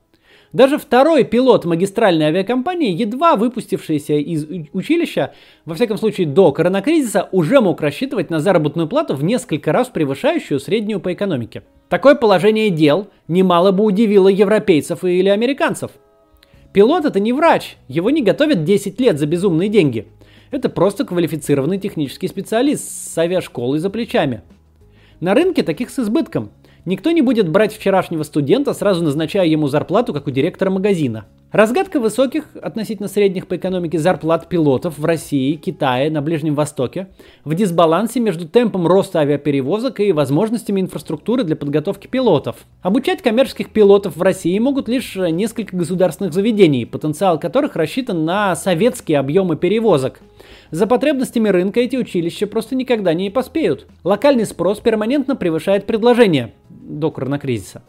даже 0.56 0.78
второй 0.78 1.26
пилот 1.26 1.66
магистральной 1.66 2.28
авиакомпании, 2.28 2.96
едва 2.96 3.36
выпустившийся 3.36 4.14
из 4.14 4.46
училища, 4.72 5.34
во 5.66 5.76
всяком 5.76 5.98
случае 5.98 6.28
до 6.28 6.54
коронакризиса, 6.54 7.28
уже 7.34 7.60
мог 7.60 7.82
рассчитывать 7.82 8.30
на 8.30 8.40
заработную 8.40 8.88
плату 8.88 9.16
в 9.16 9.24
несколько 9.26 9.74
раз 9.74 9.90
превышающую 9.90 10.62
среднюю 10.62 11.02
по 11.02 11.12
экономике. 11.12 11.64
Такое 11.90 12.16
положение 12.16 12.70
дел 12.70 13.10
немало 13.28 13.74
бы 13.74 13.84
удивило 13.84 14.30
европейцев 14.30 15.04
или 15.04 15.28
американцев. 15.28 15.92
Пилот 16.72 17.04
это 17.04 17.20
не 17.20 17.34
врач, 17.34 17.76
его 17.90 18.10
не 18.10 18.22
готовят 18.22 18.64
10 18.64 18.98
лет 19.02 19.20
за 19.20 19.26
безумные 19.26 19.68
деньги. 19.68 20.08
Это 20.52 20.70
просто 20.70 21.04
квалифицированный 21.04 21.80
технический 21.80 22.30
специалист 22.30 22.86
с 22.86 23.18
авиашколой 23.18 23.80
за 23.80 23.90
плечами. 23.90 24.42
На 25.20 25.34
рынке 25.34 25.64
таких 25.64 25.90
с 25.90 26.00
избытком– 26.00 26.52
Никто 26.86 27.10
не 27.10 27.24
будет 27.24 27.50
брать 27.50 27.76
вчерашнего 27.76 28.22
студента, 28.22 28.74
сразу 28.76 29.04
назначая 29.04 29.48
ему 29.48 29.68
зарплату, 29.68 30.14
как 30.14 30.28
у 30.28 30.32
директора 30.32 30.70
магазина. 30.70 31.26
Разгадка 31.52 32.00
высоких, 32.00 32.44
относительно 32.62 33.08
средних 33.08 33.48
по 33.48 33.56
экономике, 33.56 33.98
зарплат 33.98 34.48
пилотов 34.50 35.00
в 35.00 35.06
России, 35.06 35.56
Китае, 35.56 36.12
на 36.12 36.22
Ближнем 36.22 36.54
Востоке 36.54 37.08
в 37.44 37.56
дисбалансе 37.56 38.20
между 38.20 38.48
темпом 38.48 38.86
роста 38.86 39.22
авиаперевозок 39.22 40.00
и 40.00 40.12
возможностями 40.12 40.82
инфраструктуры 40.82 41.44
для 41.44 41.56
подготовки 41.56 42.06
пилотов. 42.06 42.58
Обучать 42.84 43.24
коммерческих 43.24 43.70
пилотов 43.72 44.16
в 44.16 44.22
России 44.22 44.60
могут 44.60 44.88
лишь 44.88 45.16
несколько 45.16 45.76
государственных 45.76 46.34
заведений, 46.34 46.86
потенциал 46.86 47.40
которых 47.40 47.76
рассчитан 47.76 48.26
на 48.26 48.56
советские 48.56 49.18
объемы 49.18 49.56
перевозок– 49.56 50.20
за 50.72 50.88
потребностями 50.88 51.50
рынка 51.50 51.80
эти 51.80 51.96
училища 51.96 52.48
просто 52.48 52.76
никогда 52.76 53.14
не 53.14 53.30
поспеют. 53.30 53.88
Локальный 54.04 54.46
спрос 54.46 54.80
перманентно 54.80 55.36
превышает 55.36 55.86
предложение 55.86 56.54
до 56.86 57.12
коронакризиса. 57.12 57.82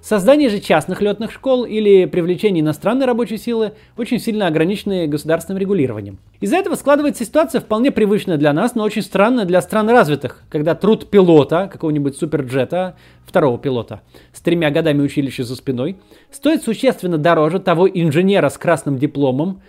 Создание 0.00 0.50
же 0.50 0.60
частных 0.60 1.00
летных 1.00 1.32
школ 1.32 1.64
или 1.64 2.04
привлечение 2.04 2.60
иностранной 2.60 3.06
рабочей 3.06 3.38
силы 3.38 3.72
очень 3.96 4.20
сильно 4.20 4.46
ограничены 4.46 5.08
государственным 5.08 5.60
регулированием. 5.60 6.18
Из-за 6.40 6.58
этого 6.58 6.76
складывается 6.76 7.24
ситуация 7.24 7.60
вполне 7.60 7.90
привычная 7.90 8.36
для 8.36 8.52
нас, 8.52 8.76
но 8.76 8.84
очень 8.84 9.02
странная 9.02 9.46
для 9.46 9.60
стран 9.60 9.88
развитых, 9.88 10.44
когда 10.48 10.76
труд 10.76 11.10
пилота, 11.10 11.68
какого-нибудь 11.72 12.16
суперджета, 12.16 12.96
второго 13.24 13.58
пилота, 13.58 14.02
с 14.32 14.40
тремя 14.40 14.70
годами 14.70 15.02
училища 15.02 15.42
за 15.42 15.56
спиной, 15.56 15.96
стоит 16.30 16.62
существенно 16.62 17.18
дороже 17.18 17.58
того 17.58 17.88
инженера 17.88 18.48
с 18.48 18.58
красным 18.58 18.98
дипломом, 18.98 19.60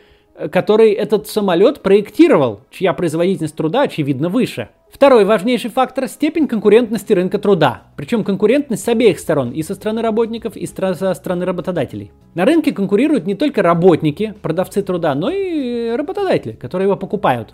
который 0.52 0.92
этот 0.92 1.28
самолет 1.28 1.82
проектировал, 1.82 2.62
чья 2.70 2.94
производительность 2.94 3.56
труда, 3.56 3.82
очевидно, 3.82 4.30
выше. 4.30 4.70
Второй 4.92 5.26
важнейший 5.26 5.70
фактор– 5.70 6.08
степень 6.08 6.48
конкурентности 6.48 7.12
рынка 7.12 7.40
труда. 7.40 7.84
Причем 7.98 8.24
конкурентность 8.24 8.84
с 8.84 8.88
обеих 8.88 9.20
сторон, 9.20 9.52
и 9.52 9.62
со 9.62 9.76
стороны 9.76 10.02
работников, 10.02 10.56
и 10.56 10.66
со 10.66 11.14
стороны 11.14 11.46
работодателей. 11.46 12.12
На 12.36 12.46
рынке 12.46 12.72
конкурируют 12.72 13.26
не 13.26 13.36
только 13.36 13.62
работники, 13.62 14.34
продавцы 14.42 14.82
труда, 14.82 15.14
но 15.14 15.30
и 15.30 15.90
работодатели, 15.96 16.54
которые 16.54 16.88
его 16.88 16.96
покупают. 16.96 17.54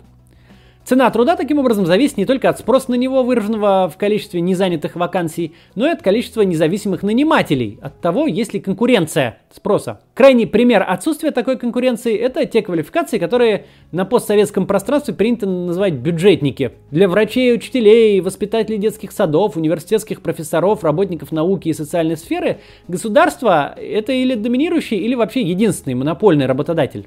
Цена 0.84 1.10
труда 1.10 1.34
таким 1.34 1.58
образом 1.58 1.86
зависит 1.86 2.18
не 2.18 2.26
только 2.26 2.50
от 2.50 2.58
спроса 2.58 2.90
на 2.90 2.96
него, 2.96 3.22
выраженного 3.22 3.88
в 3.88 3.96
количестве 3.96 4.42
незанятых 4.42 4.96
вакансий, 4.96 5.54
но 5.74 5.86
и 5.86 5.90
от 5.90 6.02
количества 6.02 6.42
независимых 6.42 7.02
нанимателей, 7.02 7.78
от 7.80 8.02
того, 8.02 8.26
есть 8.26 8.52
ли 8.52 8.60
конкуренция 8.60 9.38
спроса. 9.50 10.00
Крайний 10.12 10.46
пример 10.46 10.84
отсутствия 10.86 11.30
такой 11.30 11.56
конкуренции– 11.56 12.14
это 12.18 12.44
те 12.44 12.60
квалификации, 12.60 13.16
которые 13.16 13.64
на 13.92 14.04
постсоветском 14.04 14.66
пространстве 14.66 15.14
принято 15.14 15.46
называть 15.46 15.94
бюджетники. 15.94 16.72
Для 16.90 17.08
врачей, 17.08 17.54
учителей, 17.54 18.20
воспитателей 18.20 18.76
детских 18.76 19.12
садов, 19.12 19.56
университетских 19.56 20.20
профессоров, 20.20 20.84
работников 20.84 21.32
науки 21.32 21.70
и 21.70 21.72
социальной 21.72 22.18
сферы 22.18 22.58
государство– 22.88 23.74
это 23.78 24.12
или 24.12 24.34
доминирующий, 24.34 24.98
или 24.98 25.14
вообще 25.14 25.40
единственный 25.40 25.94
монопольный 25.94 26.44
работодатель. 26.44 27.06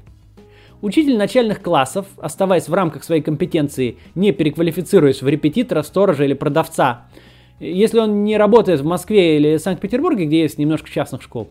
Учитель 0.80 1.16
начальных 1.16 1.60
классов, 1.60 2.06
оставаясь 2.18 2.68
в 2.68 2.74
рамках 2.74 3.02
своей 3.02 3.20
компетенции, 3.20 3.98
не 4.14 4.30
переквалифицируясь 4.30 5.22
в 5.22 5.28
репетитора, 5.28 5.82
сторожа 5.82 6.24
или 6.24 6.34
продавца, 6.34 7.08
если 7.58 7.98
он 7.98 8.22
не 8.22 8.36
работает 8.36 8.80
в 8.80 8.84
Москве 8.84 9.36
или 9.36 9.56
Санкт-Петербурге, 9.56 10.26
где 10.26 10.42
есть 10.42 10.56
немножко 10.56 10.88
частных 10.88 11.22
школ, 11.22 11.48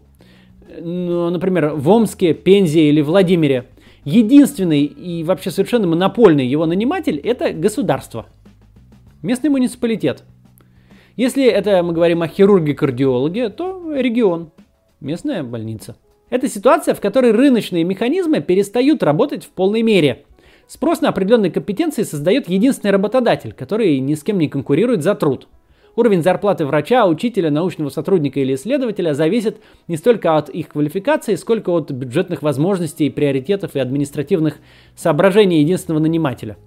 ну, 0.79 1.29
например, 1.29 1.73
в 1.75 1.89
Омске, 1.89 2.33
Пензе 2.33 2.87
или 2.87 3.01
Владимире, 3.01 3.65
единственный 4.05 4.83
и 4.83 5.25
вообще 5.25 5.51
совершенно 5.51 5.87
монопольный 5.87 6.47
его 6.47 6.65
наниматель– 6.65 7.17
это 7.23 7.51
государство. 7.51 8.27
Местный 9.21 9.49
муниципалитет. 9.49 10.23
Если 11.17 11.45
это 11.45 11.83
мы 11.83 11.91
говорим 11.91 12.21
о 12.21 12.27
хирурге-кардиологе, 12.29 13.49
то 13.49 13.91
регион, 13.93 14.51
местная 15.01 15.43
больница– 15.43 15.97
это 16.29 16.47
ситуация, 16.47 16.93
в 16.93 17.01
которой 17.01 17.31
рыночные 17.31 17.83
механизмы 17.83 18.41
перестают 18.41 19.03
работать 19.03 19.45
в 19.45 19.49
полной 19.49 19.81
мере. 19.81 20.25
Спрос 20.67 20.99
на 21.01 21.09
определенные 21.09 21.51
компетенции 21.51 22.03
создает 22.03 22.49
единственный 22.49 22.91
работодатель, 22.91 23.53
который 23.53 23.99
ни 23.99 24.15
с 24.15 24.23
кем 24.23 24.37
не 24.37 24.49
конкурирует 24.49 25.01
за 25.01 25.15
труд. 25.15 25.47
Уровень 25.95 26.21
зарплаты 26.21 26.65
врача, 26.65 27.07
учителя, 27.07 27.49
научного 27.49 27.89
сотрудника 27.89 28.39
или 28.39 28.53
исследователя 28.53 29.13
зависит 29.13 29.57
не 29.87 29.97
столько 29.97 30.37
от 30.37 30.49
их 30.49 30.67
квалификации, 30.69 31.33
сколько 31.35 31.71
от 31.71 31.89
бюджетных 31.89 32.43
возможностей, 32.43 33.09
приоритетов 33.09 33.75
и 33.75 33.79
административных 33.79 34.57
соображений 34.95 35.61
единственного 35.61 36.03
нанимателя. 36.03 36.57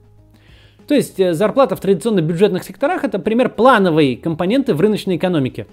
То 0.89 0.95
есть 0.97 1.21
э, 1.21 1.35
зарплата 1.35 1.77
в 1.77 1.81
традиционно 1.81 2.21
бюджетных 2.23 2.65
секторах 2.65 3.05
это 3.05 3.21
пример 3.21 3.51
плановой 3.51 4.17
компоненты 4.17 4.75
в 4.75 4.81
рыночной 4.81 5.17
экономике. 5.17 5.69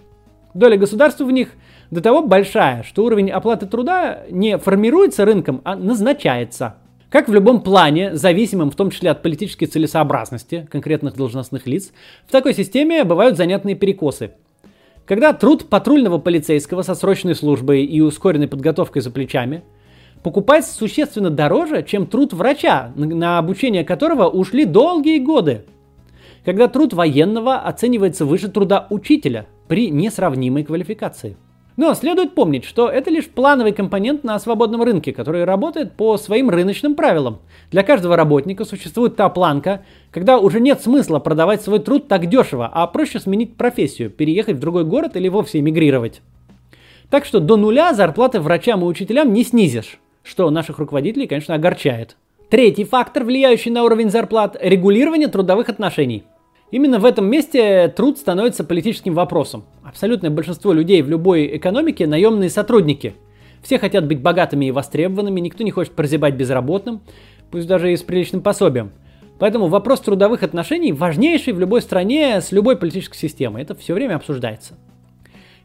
Доля 0.53 0.77
государства 0.77 1.23
в 1.23 1.31
них 1.31 1.53
до 1.91 2.01
того 2.01 2.21
большая, 2.21 2.83
что 2.83 3.05
уровень 3.05 3.31
оплаты 3.31 3.65
труда 3.65 4.23
не 4.29 4.57
формируется 4.57 5.25
рынком, 5.25 5.61
а 5.63 5.75
назначается. 5.75 6.75
Как 7.09 7.29
в 7.29 7.33
любом 7.33 7.61
плане, 7.61 8.15
зависимым 8.15 8.69
в 8.69 8.75
том 8.75 8.91
числе 8.91 9.11
от 9.11 9.21
политической 9.21 9.65
целесообразности 9.65 10.67
конкретных 10.69 11.15
должностных 11.15 11.65
лиц, 11.65 11.93
в 12.27 12.31
такой 12.31 12.53
системе 12.53 13.05
бывают 13.05 13.37
занятные 13.37 13.75
перекосы. 13.75 14.31
Когда 15.05 15.31
труд 15.31 15.69
патрульного 15.69 16.17
полицейского 16.17 16.81
со 16.81 16.93
срочной 16.93 17.33
службой 17.33 17.85
и 17.85 18.01
ускоренной 18.01 18.49
подготовкой 18.49 19.01
за 19.01 19.09
плечами 19.09 19.63
покупается 20.21 20.73
существенно 20.73 21.29
дороже, 21.29 21.83
чем 21.83 22.07
труд 22.07 22.33
врача, 22.33 22.91
на 22.95 23.37
обучение 23.37 23.85
которого 23.85 24.27
ушли 24.27 24.65
долгие 24.65 25.19
годы. 25.19 25.63
Когда 26.43 26.67
труд 26.67 26.91
военного 26.91 27.55
оценивается 27.55 28.25
выше 28.25 28.49
труда 28.49 28.87
учителя 28.89 29.47
при 29.69 29.89
несравнимой 29.89 30.65
квалификации– 30.65 31.37
но 31.77 31.93
следует 31.93 32.33
помнить, 32.33 32.65
что 32.65 32.89
это 32.89 33.11
лишь 33.11 33.27
плановый 33.27 33.71
компонент 33.71 34.23
на 34.23 34.37
свободном 34.39 34.81
рынке, 34.81 35.13
который 35.13 35.43
работает 35.43 35.93
по 35.93 36.17
своим 36.17 36.49
рыночным 36.49 36.95
правилам. 36.95 37.39
Для 37.71 37.83
каждого 37.83 38.17
работника 38.17 38.65
существует 38.65 39.15
та 39.15 39.29
планка, 39.29 39.85
когда 40.11 40.39
уже 40.39 40.59
нет 40.59 40.81
смысла 40.81 41.19
продавать 41.19 41.61
свой 41.61 41.79
труд 41.79 42.07
так 42.07 42.25
дешево, 42.25 42.69
а 42.73 42.87
проще 42.87 43.19
сменить 43.19 43.55
профессию, 43.55 44.09
переехать 44.09 44.57
в 44.57 44.59
другой 44.59 44.85
город 44.85 45.15
или 45.15 45.29
вовсе 45.29 45.59
эмигрировать. 45.59 46.21
Так 47.11 47.25
что 47.25 47.39
до 47.39 47.55
нуля 47.55 47.93
зарплаты 47.93 48.39
врачам 48.39 48.81
и 48.81 48.85
учителям 48.85 49.31
не 49.31 49.43
снизишь, 49.43 49.99
что 50.23 50.49
наших 50.49 50.79
руководителей, 50.79 51.27
конечно, 51.27 51.53
огорчает. 51.53 52.17
Третий 52.49 52.85
фактор, 52.85 53.23
влияющий 53.23 53.71
на 53.71 53.83
уровень 53.83 54.09
зарплат– 54.09 54.57
регулирование 54.61 55.27
трудовых 55.27 55.69
отношений– 55.69 56.23
Именно 56.69 56.99
в 56.99 57.05
этом 57.05 57.25
месте 57.25 57.87
труд 57.87 58.17
становится 58.17 58.65
политическим 58.65 59.13
вопросом. 59.13 59.63
Абсолютное 59.83 60.29
большинство 60.29 60.73
людей 60.73 61.01
в 61.01 61.09
любой 61.09 61.55
экономике– 61.55 62.05
наемные 62.07 62.49
сотрудники. 62.49 63.15
Все 63.63 63.79
хотят 63.79 64.05
быть 64.05 64.21
богатыми 64.21 64.65
и 64.65 64.71
востребованными, 64.71 65.39
никто 65.39 65.63
не 65.63 65.71
хочет 65.71 65.93
прозябать 65.93 66.35
безработным, 66.35 67.01
пусть 67.51 67.67
даже 67.67 67.93
и 67.93 67.95
с 67.95 68.03
приличным 68.03 68.41
пособием. 68.41 68.91
Поэтому 69.39 69.67
вопрос 69.67 70.01
трудовых 70.01 70.43
отношений 70.43 70.91
важнейший 70.91 71.53
в 71.53 71.59
любой 71.59 71.81
стране 71.81 72.41
с 72.41 72.51
любой 72.51 72.75
политической 72.75 73.17
системой. 73.17 73.61
Это 73.61 73.73
все 73.73 73.93
время 73.93 74.15
обсуждается. 74.15 74.73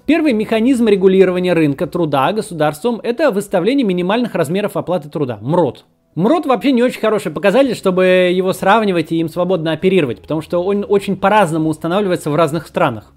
Первый 0.06 0.32
механизм 0.32 0.86
регулирования 0.86 1.52
рынка 1.52 1.88
труда 1.88 2.32
государством– 2.32 3.00
это 3.02 3.32
выставление 3.32 3.84
минимальных 3.84 4.36
размеров 4.36 4.76
оплаты 4.76 5.08
труда– 5.08 5.38
МРОТ. 5.42 5.84
МРОТ 6.14 6.44
вообще 6.44 6.72
не 6.72 6.82
очень 6.82 7.00
хороший 7.00 7.32
показатель, 7.32 7.74
чтобы 7.74 8.30
его 8.34 8.52
сравнивать 8.52 9.12
и 9.12 9.16
им 9.16 9.30
свободно 9.30 9.72
оперировать, 9.72 10.20
потому 10.20 10.42
что 10.42 10.62
он 10.62 10.84
очень 10.86 11.16
по-разному 11.16 11.70
устанавливается 11.70 12.30
в 12.30 12.34
разных 12.34 12.66
странах. 12.66 13.14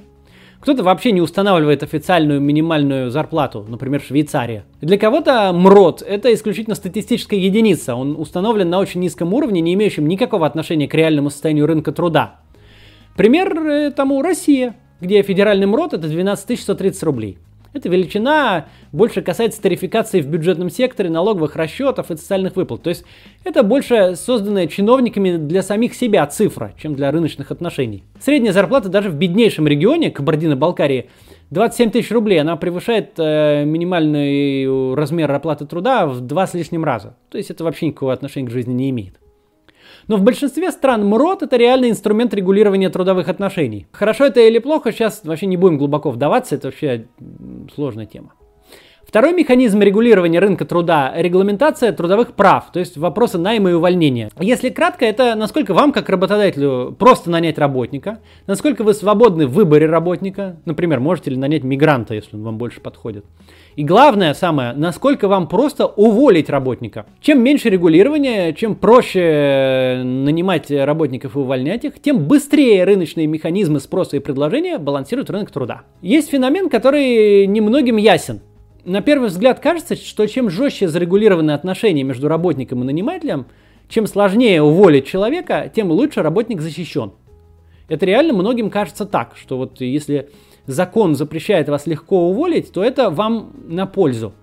Кто-то 0.62 0.82
вообще 0.82 1.12
не 1.12 1.20
устанавливает 1.20 1.84
официальную 1.84 2.40
минимальную 2.40 3.12
зарплату, 3.12 3.66
например, 3.68 4.02
Швейцария. 4.02 4.64
Для 4.80 4.98
кого-то 4.98 5.52
МРОД– 5.52 6.02
это 6.08 6.34
исключительно 6.34 6.76
статистическая 6.76 7.38
единица. 7.38 7.96
Он 7.96 8.16
установлен 8.18 8.70
на 8.70 8.80
очень 8.80 9.02
низком 9.02 9.34
уровне, 9.34 9.60
не 9.60 9.74
имеющем 9.74 10.08
никакого 10.08 10.48
отношения 10.48 10.88
к 10.88 10.94
реальному 10.94 11.30
состоянию 11.30 11.68
рынка 11.68 11.92
труда. 11.92 12.40
Пример 13.18 13.58
э, 13.60 13.92
тому 13.92 14.22
Россия, 14.22 14.78
где 15.02 15.22
федеральный 15.22 15.68
МРОД– 15.68 15.94
это 15.96 16.08
12 16.08 16.60
130 16.60 17.04
рублей. 17.04 17.38
Эта 17.76 17.90
величина 17.90 18.68
больше 18.94 19.22
касается 19.22 19.62
тарификации 19.62 20.22
в 20.22 20.28
бюджетном 20.28 20.70
секторе, 20.70 21.10
налоговых 21.10 21.58
расчетов 21.58 22.10
и 22.10 22.16
социальных 22.16 22.56
выплат. 22.56 22.84
То 22.84 22.90
есть 22.90 23.04
это 23.44 23.64
больше 23.64 24.16
созданная 24.16 24.68
чиновниками 24.68 25.36
для 25.36 25.62
самих 25.62 25.94
себя 25.94 26.26
цифра, 26.26 26.74
чем 26.82 26.96
для 26.96 27.12
рыночных 27.12 27.52
отношений. 27.52 28.06
Средняя 28.18 28.54
зарплата 28.54 28.88
даже 28.88 29.10
в 29.10 29.16
беднейшем 29.16 29.68
регионе, 29.68 30.10
Кабардино-Балкарии, 30.10 31.10
27 31.50 31.92
тысяч 31.92 32.12
рублей. 32.12 32.40
Она 32.40 32.56
превышает 32.56 33.12
э, 33.18 33.66
минимальный 33.66 34.96
размер 34.96 35.30
оплаты 35.30 35.66
труда 35.66 36.08
в 36.08 36.22
два 36.22 36.48
с 36.48 36.54
лишним 36.54 36.86
раза. 36.86 37.18
То 37.30 37.38
есть 37.38 37.52
это 37.52 37.66
вообще 37.66 37.88
никакого 37.88 38.14
отношения 38.14 38.48
к 38.48 38.52
жизни 38.52 38.72
не 38.72 38.90
имеет. 38.92 39.20
Но 40.08 40.18
в 40.18 40.22
большинстве 40.22 40.72
стран 40.72 41.06
МРОД 41.08 41.44
это 41.44 41.58
реальный 41.58 41.90
инструмент 41.90 42.34
регулирования 42.34 42.90
трудовых 42.90 43.28
отношений. 43.28 43.88
Хорошо 43.92 44.26
это 44.26 44.40
или 44.40 44.60
плохо, 44.60 44.92
сейчас 44.92 45.22
вообще 45.24 45.48
не 45.48 45.58
будем 45.58 45.78
глубоко 45.78 46.12
вдаваться, 46.12 46.56
это 46.56 46.68
вообще 46.68 47.08
сложная 47.74 48.06
тема. 48.06 48.34
Второй 49.16 49.32
механизм 49.32 49.80
регулирования 49.80 50.40
рынка 50.40 50.66
труда– 50.66 51.14
регламентация 51.16 51.94
трудовых 51.94 52.34
прав, 52.34 52.66
то 52.74 52.80
есть 52.80 52.98
вопросы 52.98 53.38
найма 53.38 53.70
и 53.70 53.74
увольнения. 53.74 54.30
Если 54.42 54.68
кратко, 54.68 55.06
это 55.06 55.36
насколько 55.36 55.74
вам, 55.74 55.94
как 55.94 56.10
работодателю, 56.10 56.94
просто 57.00 57.30
нанять 57.30 57.58
работника, 57.58 58.20
насколько 58.46 58.84
вы 58.84 58.94
свободны 58.94 59.48
в 59.48 59.54
выборе 59.54 59.86
работника, 59.86 60.58
например, 60.66 61.00
можете 61.00 61.32
ли 61.32 61.38
нанять 61.38 61.64
мигранта, 61.64 62.14
если 62.14 62.36
он 62.36 62.44
вам 62.44 62.58
больше 62.58 62.82
подходит. 62.82 63.24
И 63.78 63.86
главное, 63.86 64.34
самое, 64.34 64.74
насколько 64.74 65.30
вам 65.30 65.48
просто 65.48 65.86
уволить 65.86 66.50
работника. 66.50 67.06
Чем 67.22 67.42
меньше 67.42 67.70
регулирования, 67.70 68.52
чем 68.52 68.76
проще 68.76 70.02
нанимать 70.04 70.70
работников 70.70 71.38
и 71.38 71.40
увольнять 71.40 71.86
их, 71.86 72.02
тем 72.02 72.28
быстрее 72.28 72.84
рыночные 72.84 73.28
механизмы 73.28 73.80
спроса 73.80 74.18
и 74.18 74.20
предложения 74.20 74.78
балансируют 74.78 75.30
рынок 75.30 75.52
труда. 75.52 75.84
Есть 76.02 76.32
феномен, 76.32 76.68
который 76.68 77.48
немногим 77.48 77.96
ясен. 77.96 78.42
На 78.86 79.02
первый 79.02 79.30
взгляд 79.30 79.60
кажется, 79.60 79.96
что 79.96 80.28
чем 80.28 80.52
жестче 80.52 80.88
зарегулированы 80.88 81.52
отношения 81.52 82.04
между 82.04 82.28
работником 82.28 82.84
и 82.84 82.86
нанимателем, 82.86 83.48
чем 83.90 84.06
сложнее 84.06 84.62
уволить 84.62 85.08
человека, 85.08 85.72
тем 85.76 85.90
лучше 85.90 86.22
работник 86.22 86.62
защищен. 86.62 87.12
Это 87.88 88.06
реально 88.06 88.34
многим 88.34 88.70
кажется 88.70 89.08
так, 89.08 89.38
что 89.38 89.58
вот 89.58 89.82
если 89.82 90.30
закон 90.68 91.16
запрещает 91.16 91.68
вас 91.68 91.88
легко 91.88 92.30
уволить, 92.30 92.72
то 92.72 92.84
это 92.84 93.10
вам 93.10 93.54
на 93.68 93.88
пользу. 93.88 94.34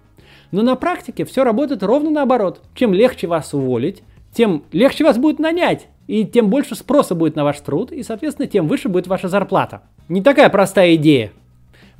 Но 0.50 0.62
на 0.62 0.74
практике 0.74 1.24
все 1.24 1.44
работает 1.44 1.84
ровно 1.84 2.10
наоборот. 2.10 2.62
Чем 2.74 2.92
легче 2.92 3.28
вас 3.28 3.54
уволить, 3.54 4.02
тем 4.32 4.64
легче 4.72 5.04
вас 5.04 5.18
будет 5.18 5.38
нанять, 5.38 5.86
и 6.08 6.24
тем 6.24 6.50
больше 6.50 6.74
спроса 6.74 7.14
будет 7.14 7.36
на 7.36 7.44
ваш 7.44 7.60
труд, 7.60 7.92
и, 7.92 8.02
соответственно, 8.02 8.48
тем 8.48 8.66
выше 8.66 8.88
будет 8.88 9.06
ваша 9.06 9.28
зарплата. 9.28 9.82
Не 10.08 10.20
такая 10.20 10.50
простая 10.50 10.96
идея. 10.96 11.30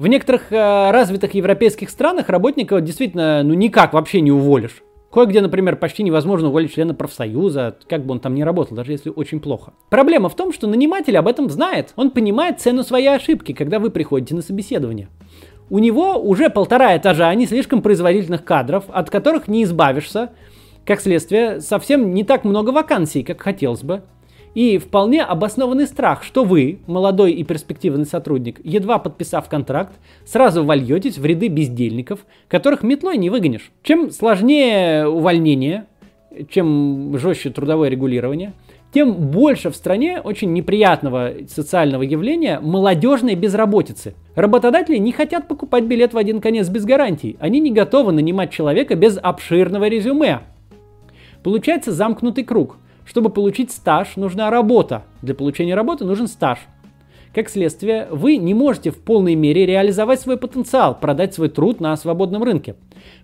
В 0.02 0.09
некоторых 0.09 0.50
э, 0.50 0.90
развитых 0.90 1.32
европейских 1.35 1.88
странах 1.88 2.28
работника 2.28 2.80
действительно 2.80 3.44
ну 3.44 3.54
никак 3.54 3.92
вообще 3.92 4.21
не 4.21 4.32
уволишь. 4.32 4.82
Кое-где, 5.12 5.40
например, 5.40 5.76
почти 5.76 6.02
невозможно 6.02 6.49
уволить 6.49 6.75
члена 6.75 6.92
профсоюза, 6.92 7.76
как 7.88 8.04
бы 8.04 8.11
он 8.11 8.18
там 8.18 8.35
ни 8.35 8.42
работал, 8.42 8.76
даже 8.76 8.90
если 8.90 9.11
очень 9.11 9.38
плохо. 9.38 9.75
Проблема 9.90 10.28
в 10.28 10.35
том, 10.35 10.52
что 10.52 10.66
наниматель 10.66 11.16
об 11.16 11.28
этом 11.28 11.49
знает. 11.49 11.92
Он 11.94 12.11
понимает 12.11 12.61
цену 12.61 12.82
своей 12.82 13.14
ошибки, 13.14 13.52
когда 13.52 13.78
вы 13.78 13.90
приходите 13.90 14.35
на 14.35 14.42
собеседование. 14.42 15.06
У 15.71 15.78
него 15.78 16.16
уже 16.16 16.50
полтора 16.50 16.97
этажа 16.97 17.32
не 17.37 17.47
слишком 17.47 17.80
производительных 17.80 18.42
кадров, 18.42 18.87
от 18.88 19.09
которых 19.09 19.47
не 19.47 19.62
избавишься. 19.62 20.32
Как 20.85 21.00
следствие, 21.00 21.61
совсем 21.61 22.12
не 22.12 22.25
так 22.25 22.42
много 22.42 22.71
вакансий, 22.71 23.23
как 23.23 23.40
хотелось 23.40 23.85
бы. 23.85 24.02
И 24.54 24.76
вполне 24.78 25.23
обоснованный 25.23 25.87
страх, 25.87 26.23
что 26.23 26.44
вы, 26.44 26.80
молодой 26.87 27.32
и 27.32 27.42
перспективный 27.42 28.04
сотрудник, 28.04 28.61
едва 28.64 28.99
подписав 28.99 29.49
контракт, 29.49 29.94
сразу 30.26 30.64
вольетесь 30.64 31.16
в 31.18 31.25
ряды 31.25 31.49
бездельников, 31.49 32.26
которых 32.49 32.82
метлой 32.82 33.16
не 33.16 33.30
выгонишь. 33.30 33.73
Чем 33.82 34.11
сложнее 34.11 35.08
увольнение, 35.08 35.86
чем 36.50 37.17
жестче 37.19 37.50
трудовое 37.50 37.88
регулирование, 37.88 38.52
тем 38.93 39.15
больше 39.15 39.71
в 39.71 39.76
стране 39.76 40.21
очень 40.21 40.52
неприятного 40.52 41.32
социального 41.49 42.02
явления 42.02 42.60
молодежной 42.60 43.34
безработицы. 43.34 44.15
Работодатели 44.34 44.99
не 44.99 45.12
хотят 45.12 45.49
покупать 45.49 45.84
билет 45.84 46.12
в 46.12 46.19
один 46.19 46.43
конец 46.43 46.69
без 46.69 46.84
гарантий. 46.84 47.38
Они 47.41 47.58
не 47.58 47.71
готовы 47.73 48.12
нанимать 48.12 48.50
человека 48.50 48.95
без 48.95 49.19
обширного 49.21 49.88
резюме. 49.88 50.41
Получается 51.43 51.91
замкнутый 51.91 52.45
круг. 52.45 52.76
Чтобы 53.04 53.30
получить 53.30 53.71
стаж, 53.71 54.17
нужна 54.17 54.50
работа. 54.50 55.04
Для 55.23 55.34
получения 55.34 55.75
работы 55.75 56.04
нужен 56.04 56.28
стаж. 56.28 56.58
Как 57.34 57.49
следствие, 57.49 58.08
вы 58.10 58.36
не 58.36 58.52
можете 58.52 58.91
в 58.91 58.99
полной 58.99 59.34
мере 59.34 59.65
реализовать 59.65 60.21
свой 60.21 60.36
потенциал, 60.36 60.99
продать 60.99 61.32
свой 61.32 61.49
труд 61.49 61.80
на 61.80 61.97
свободном 61.97 62.43
рынке. 62.43 62.75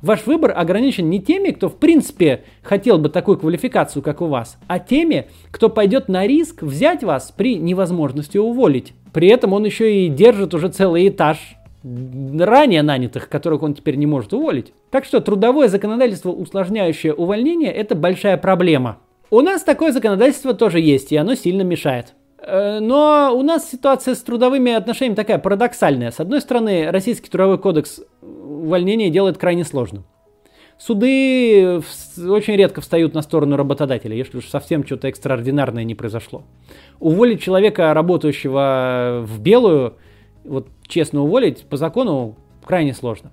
Ваш 0.00 0.24
выбор 0.24 0.54
ограничен 0.56 1.10
не 1.10 1.20
теми, 1.20 1.50
кто 1.50 1.68
в 1.68 1.76
принципе 1.76 2.44
хотел 2.62 2.98
бы 2.98 3.10
такую 3.10 3.38
квалификацию, 3.38 4.02
как 4.02 4.22
у 4.22 4.26
вас, 4.26 4.58
а 4.66 4.78
теми, 4.78 5.26
кто 5.50 5.68
пойдет 5.68 6.08
на 6.08 6.26
риск 6.26 6.62
взять 6.62 7.04
вас 7.04 7.34
при 7.36 7.56
невозможности 7.56 8.38
уволить. 8.38 8.94
При 9.12 9.28
этом 9.28 9.52
он 9.52 9.66
еще 9.66 10.04
и 10.04 10.08
держит 10.08 10.54
уже 10.54 10.70
целый 10.70 11.06
этаж 11.08 11.56
ранее 11.84 12.82
нанятых, 12.82 13.28
которых 13.28 13.62
он 13.62 13.74
теперь 13.74 13.96
не 13.96 14.06
может 14.06 14.32
уволить. 14.32 14.72
Так 14.90 15.04
что 15.04 15.20
трудовое 15.20 15.68
законодательство, 15.68 16.30
усложняющее 16.30 17.12
увольнение, 17.12 17.70
это 17.70 17.94
большая 17.94 18.38
проблема. 18.38 18.98
У 19.30 19.40
нас 19.40 19.62
такое 19.62 19.92
законодательство 19.92 20.54
тоже 20.54 20.80
есть, 20.80 21.12
и 21.12 21.16
оно 21.16 21.34
сильно 21.34 21.62
мешает. 21.62 22.14
Э, 22.40 22.78
но 22.80 23.30
у 23.34 23.42
нас 23.42 23.70
ситуация 23.70 24.14
с 24.14 24.22
трудовыми 24.22 24.72
отношениями 24.72 25.16
такая 25.16 25.38
парадоксальная. 25.38 26.10
С 26.10 26.20
одной 26.20 26.40
стороны, 26.40 26.90
Российский 26.90 27.28
трудовой 27.28 27.58
кодекс 27.58 28.00
увольнения 28.22 29.10
делает 29.10 29.36
крайне 29.36 29.64
сложным. 29.64 30.04
Суды 30.78 31.82
очень 32.18 32.54
редко 32.54 32.80
встают 32.80 33.12
на 33.12 33.22
сторону 33.22 33.56
работодателя, 33.56 34.14
если 34.14 34.38
уж 34.38 34.46
совсем 34.46 34.86
что-то 34.86 35.08
экстраординарное 35.08 35.82
не 35.82 35.96
произошло. 35.96 36.44
Уволить 37.00 37.42
человека, 37.42 37.92
работающего 37.92 39.24
в 39.26 39.40
белую, 39.40 39.96
вот 40.44 40.68
честно 40.86 41.22
уволить, 41.22 41.64
по 41.64 41.76
закону 41.76 42.36
крайне 42.64 42.94
сложно. 42.94 43.32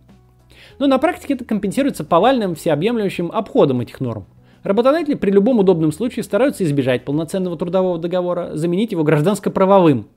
Но 0.80 0.88
на 0.88 0.98
практике 0.98 1.36
это 1.36 1.46
компенсируется 1.46 2.04
повальным 2.04 2.56
всеобъемлющим 2.56 3.32
обходом 3.32 3.80
этих 3.80 4.00
норм. 4.00 4.26
Работодатели 4.66 5.14
при 5.14 5.30
любом 5.30 5.60
удобном 5.60 5.92
случае 5.92 6.24
стараются 6.24 6.64
избежать 6.64 7.06
полноценного 7.06 7.56
трудового 7.56 8.00
договора, 8.00 8.56
заменить 8.56 8.94
его 8.94 9.04
гражданско-правовым. 9.04 10.08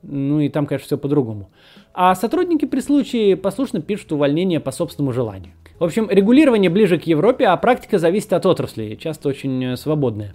Ну 0.00 0.40
и 0.40 0.48
там, 0.48 0.64
конечно, 0.64 0.86
все 0.86 0.96
по-другому. 0.96 1.50
А 1.92 2.14
сотрудники 2.14 2.64
при 2.64 2.80
случае 2.80 3.36
послушно 3.36 3.82
пишут 3.82 4.10
увольнение 4.12 4.60
по 4.60 4.70
собственному 4.70 5.12
желанию. 5.12 5.52
В 5.78 5.84
общем, 5.84 6.08
регулирование 6.08 6.70
ближе 6.70 6.98
к 6.98 7.02
Европе, 7.02 7.44
а 7.48 7.56
практика 7.58 7.98
зависит 7.98 8.32
от 8.32 8.46
отрасли, 8.46 8.94
часто 8.94 9.28
очень 9.28 9.62
э, 9.62 9.76
свободная. 9.76 10.32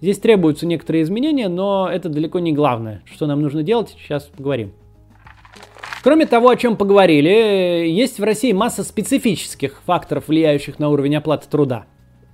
Здесь 0.00 0.18
требуются 0.18 0.66
некоторые 0.66 1.02
изменения, 1.02 1.48
но 1.48 1.90
это 1.92 2.08
далеко 2.08 2.38
не 2.38 2.52
главное. 2.52 3.02
Что 3.04 3.26
нам 3.26 3.42
нужно 3.42 3.64
делать, 3.64 3.96
сейчас 4.00 4.26
поговорим. 4.26 4.74
Кроме 6.04 6.26
того, 6.26 6.50
о 6.50 6.56
чем 6.56 6.76
поговорили, 6.76 7.88
есть 7.88 8.20
в 8.20 8.22
России 8.22 8.52
масса 8.52 8.84
специфических 8.84 9.82
факторов, 9.86 10.28
влияющих 10.28 10.78
на 10.78 10.88
уровень 10.88 11.16
оплаты 11.16 11.48
труда. 11.50 11.86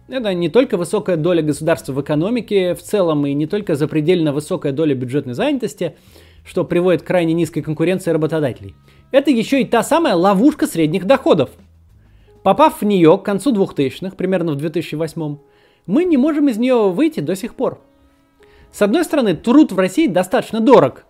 Это 0.07 0.35
не 0.35 0.51
только 0.51 0.77
высокая 0.77 1.17
доля 1.17 1.43
государства 1.43 1.93
в 1.93 2.03
экономике 2.03 2.75
в 2.75 2.83
целом 2.83 3.27
и 3.27 3.33
не 3.33 3.47
только 3.47 3.75
запредельно 3.75 4.33
высокая 4.33 4.73
доля 4.73 4.95
бюджетной 4.95 5.33
занятости, 5.33 5.97
что 6.45 6.64
приводит 6.64 7.03
к 7.03 7.07
крайне 7.07 7.33
низкой 7.33 7.62
конкуренции 7.62 8.11
работодателей. 8.11 8.75
Это 9.12 9.31
еще 9.31 9.62
и 9.62 9.64
та 9.64 9.83
самая 9.83 10.14
ловушка 10.14 10.67
средних 10.67 11.07
доходов. 11.07 11.51
Попав 12.43 12.83
в 12.83 12.85
нее 12.85 13.17
к 13.17 13.23
концу 13.23 13.55
2000-х, 13.55 14.14
примерно 14.17 14.53
в 14.53 14.57
2008 14.57 15.38
мы 15.87 16.05
не 16.05 16.19
можем 16.19 16.49
из 16.49 16.59
нее 16.59 16.90
выйти 16.90 17.21
до 17.21 17.35
сих 17.35 17.55
пор. 17.55 17.81
С 18.73 18.83
одной 18.83 19.05
стороны, 19.05 19.35
труд 19.35 19.73
в 19.73 19.79
России 19.79 20.07
достаточно 20.07 20.61
дорог. 20.61 21.07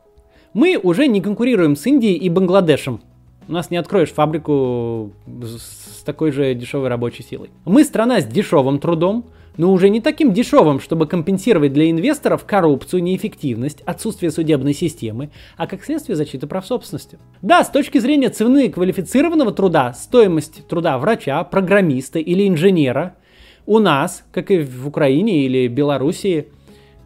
Мы 0.53 0.79
уже 0.81 1.09
не 1.09 1.21
конкурируем 1.21 1.75
с 1.75 1.85
Индией 1.87 2.17
и 2.17 2.29
Бангладешем– 2.29 3.01
у 3.49 3.53
нас 3.53 3.71
не 3.71 3.77
откроешь 3.77 4.13
фабрику 4.13 5.13
с 5.43 6.03
такой 6.05 6.33
же 6.33 6.55
дешевой 6.55 6.89
рабочей 6.89 7.23
силой. 7.23 7.51
Мы 7.65 7.85
страна 7.85 8.21
с 8.21 8.25
дешевым 8.25 8.79
трудом, 8.79 9.27
но 9.57 9.73
уже 9.73 9.89
не 9.89 10.01
таким 10.01 10.33
дешевым, 10.33 10.81
чтобы 10.81 11.07
компенсировать 11.07 11.73
для 11.73 11.91
инвесторов 11.91 12.45
коррупцию, 12.45 13.03
неэффективность, 13.03 13.83
отсутствие 13.83 14.31
судебной 14.31 14.75
системы, 14.75 15.31
а 15.57 15.67
как 15.67 15.85
следствие 15.85 16.17
защиты 16.17 16.47
прав 16.47 16.67
собственности. 16.67 17.19
Да, 17.43 17.63
с 17.63 17.71
точки 17.71 17.99
зрения 17.99 18.31
цены 18.31 18.69
квалифицированного 18.69 19.53
труда, 19.53 19.93
стоимость 19.93 20.67
труда 20.67 20.99
врача, 20.99 21.43
программиста 21.45 22.19
или 22.19 22.49
инженера 22.49 23.15
у 23.67 23.79
нас, 23.79 24.25
как 24.33 24.51
и 24.51 24.59
в 24.59 24.89
Украине 24.89 25.45
или 25.45 25.69
Белоруссии, 25.69 26.49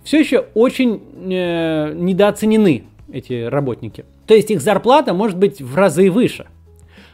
все 0.03 0.21
еще 0.21 0.47
очень 0.55 1.03
э, 1.31 1.93
недооценены 1.95 2.85
эти 3.13 3.45
работники. 3.45 4.05
То 4.29 4.35
есть 4.35 4.51
их 4.51 4.61
зарплата 4.61 5.15
может 5.15 5.39
быть 5.39 5.63
в 5.63 5.75
разы 5.75 6.11
выше. 6.11 6.47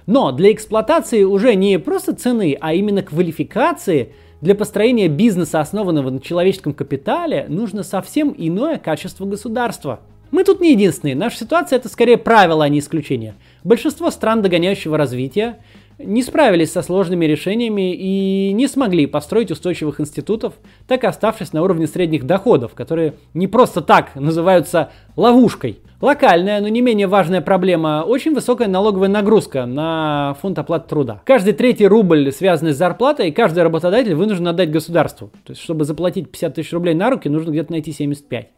Но 0.07 0.33
для 0.33 0.53
эксплуатации 0.53 1.23
уже 1.23 1.55
не 1.55 1.79
просто 1.79 2.15
цены, 2.15 2.59
а 2.61 2.75
именно 2.75 3.03
квалификации 3.03 4.13
для 4.41 4.57
построения 4.57 5.09
бизнеса, 5.09 5.61
основанного 5.61 6.11
на 6.11 6.21
человеческом 6.21 6.75
капитале, 6.75 7.47
нужно 7.49 7.85
совсем 7.85 8.35
иное 8.37 8.79
качество 8.79 9.25
государства. 9.25 10.01
Мы 10.33 10.43
тут 10.43 10.61
не 10.61 10.73
единственные. 10.73 11.15
Наша 11.15 11.39
ситуация 11.39 11.77
это 11.77 11.89
скорее 11.89 12.19
правило, 12.19 12.65
а 12.65 12.69
не 12.69 12.81
исключение. 12.81 13.37
Большинство 13.63 14.11
стран 14.11 14.43
догоняющего 14.43 14.99
развития 14.99 15.59
не 15.99 16.23
справились 16.23 16.73
со 16.73 16.83
сложными 16.83 17.25
решениями 17.25 17.95
и 17.95 18.53
не 18.53 18.67
смогли 18.67 19.07
построить 19.07 19.51
устойчивых 19.51 20.01
институтов, 20.01 20.55
так 20.87 21.05
и 21.05 21.07
оставшись 21.07 21.53
на 21.53 21.63
уровне 21.63 21.87
средних 21.87 22.25
доходов, 22.25 22.75
которые 22.75 23.15
не 23.33 23.47
просто 23.47 23.81
так 23.81 24.15
называются 24.15 24.91
ловушкой. 25.17 25.79
Локальная, 26.01 26.61
но 26.61 26.69
не 26.69 26.83
менее 26.83 27.07
важная 27.07 27.41
проблема– 27.41 28.05
очень 28.07 28.35
высокая 28.35 28.69
налоговая 28.69 29.09
нагрузка 29.09 29.65
на 29.65 30.37
фонд 30.43 30.59
оплаты 30.59 30.89
труда. 30.89 31.23
Каждый 31.25 31.55
третий 31.55 31.87
рубль, 31.87 32.31
связанный 32.31 32.75
с 32.75 32.77
зарплатой, 32.77 33.31
каждый 33.31 33.63
работодатель 33.63 34.15
вынужден 34.15 34.49
отдать 34.49 34.71
государству. 34.71 35.31
То 35.45 35.53
есть, 35.53 35.63
чтобы 35.63 35.85
заплатить 35.85 36.31
50 36.31 36.55
тысяч 36.57 36.73
рублей 36.75 36.95
на 36.95 37.09
руки, 37.09 37.29
нужно 37.29 37.53
где-то 37.53 37.73
найти 37.73 37.93
75. 37.93 38.49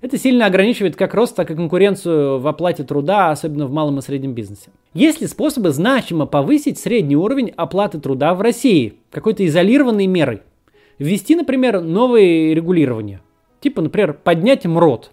Это 0.00 0.16
сильно 0.16 0.46
ограничивает 0.46 0.96
как 0.96 1.12
рост, 1.12 1.36
так 1.36 1.50
и 1.50 1.54
конкуренцию 1.54 2.38
в 2.38 2.46
оплате 2.46 2.84
труда, 2.84 3.30
особенно 3.30 3.66
в 3.66 3.72
малом 3.72 3.98
и 3.98 4.02
среднем 4.02 4.32
бизнесе. 4.32 4.70
Есть 4.94 5.20
ли 5.20 5.26
способы 5.26 5.70
значимо 5.70 6.24
повысить 6.24 6.78
средний 6.78 7.16
уровень 7.16 7.52
оплаты 7.54 8.00
труда 8.00 8.34
в 8.34 8.40
России 8.40 8.94
какой-то 9.10 9.44
изолированной 9.46 10.06
мерой? 10.06 10.40
Ввести, 10.98 11.36
например, 11.36 11.82
новые 11.82 12.54
регулирования. 12.54 13.20
Типа, 13.60 13.82
например, 13.82 14.14
поднять 14.14 14.64
МРОД. 14.64 15.12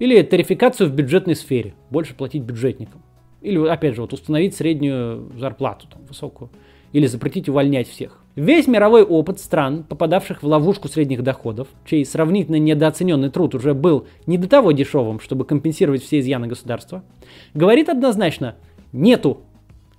Или 0.00 0.20
тарификацию 0.22 0.90
в 0.90 0.92
бюджетной 0.92 1.36
сфере. 1.36 1.74
Больше 1.90 2.14
платить 2.14 2.42
бюджетникам. 2.42 3.02
Или, 3.40 3.64
опять 3.68 3.94
же, 3.94 4.00
вот 4.00 4.12
установить 4.12 4.56
среднюю 4.56 5.30
зарплату, 5.38 5.86
там, 5.88 6.04
высокую. 6.06 6.50
Или 6.92 7.06
запретить 7.06 7.48
увольнять 7.48 7.88
всех. 7.88 8.20
Весь 8.36 8.66
мировой 8.66 9.02
опыт 9.02 9.40
стран, 9.40 9.82
попадавших 9.82 10.42
в 10.42 10.46
ловушку 10.46 10.88
средних 10.88 11.22
доходов, 11.22 11.68
чей 11.86 12.04
сравнительно 12.04 12.56
недооцененный 12.56 13.30
труд 13.30 13.54
уже 13.54 13.72
был 13.72 14.06
не 14.26 14.36
до 14.36 14.46
того 14.46 14.72
дешевым, 14.72 15.20
чтобы 15.20 15.46
компенсировать 15.46 16.02
все 16.02 16.20
изъяны 16.20 16.46
государства, 16.46 17.02
говорит 17.54 17.88
однозначно 17.88 18.56
«нету». 18.92 19.38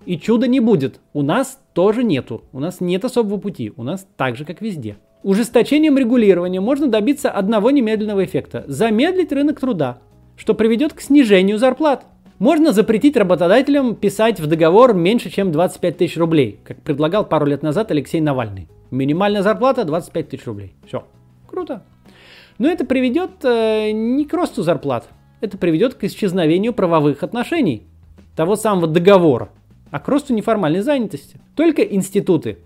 И 0.06 0.20
чуда 0.20 0.48
не 0.48 0.60
будет. 0.60 1.02
У 1.14 1.24
нас 1.24 1.60
тоже 1.74 2.04
нету. 2.04 2.44
У 2.54 2.60
нас 2.60 2.80
нет 2.80 3.04
особого 3.04 3.40
пути. 3.40 3.74
У 3.76 3.84
нас 3.84 4.08
так 4.16 4.38
же, 4.38 4.46
как 4.46 4.62
везде. 4.62 4.98
Ужесточением 5.24 5.98
регулирования 5.98 6.62
можно 6.62 6.88
добиться 6.88 7.30
одного 7.32 7.72
немедленного 7.72 8.24
эффекта– 8.24 8.64
замедлить 8.68 9.34
рынок 9.34 9.60
труда, 9.60 9.98
что 10.38 10.54
приведет 10.54 10.94
к 10.94 11.02
снижению 11.02 11.58
зарплат– 11.58 12.06
можно 12.40 12.72
запретить 12.72 13.18
работодателям 13.18 13.96
писать 13.96 14.40
в 14.40 14.46
договор 14.46 14.94
меньше, 14.94 15.32
чем 15.32 15.52
25 15.52 15.98
тысяч 15.98 16.18
рублей, 16.18 16.60
как 16.64 16.82
предлагал 16.82 17.26
пару 17.26 17.48
лет 17.48 17.64
назад 17.64 17.90
Алексей 17.90 18.22
Навальный. 18.22 18.68
Минимальная 18.92 19.42
зарплата 19.42 19.86
25 19.86 20.30
тысяч 20.30 20.46
рублей. 20.46 20.76
Все. 20.86 21.04
Круто. 21.48 21.84
Но 22.60 22.70
это 22.70 22.86
приведет 22.86 23.44
э, 23.44 23.92
не 23.92 24.26
к 24.26 24.34
росту 24.34 24.62
зарплат. 24.62 25.10
Это 25.42 25.58
приведет 25.58 25.96
к 25.96 26.04
исчезновению 26.04 26.74
правовых 26.74 27.24
отношений. 27.24 27.84
Того 28.36 28.56
самого 28.56 28.88
договора. 28.88 29.50
А 29.90 30.00
к 30.00 30.08
росту 30.08 30.34
неформальной 30.34 30.82
занятости. 30.82 31.40
Только 31.56 31.82
институты. 31.82 32.60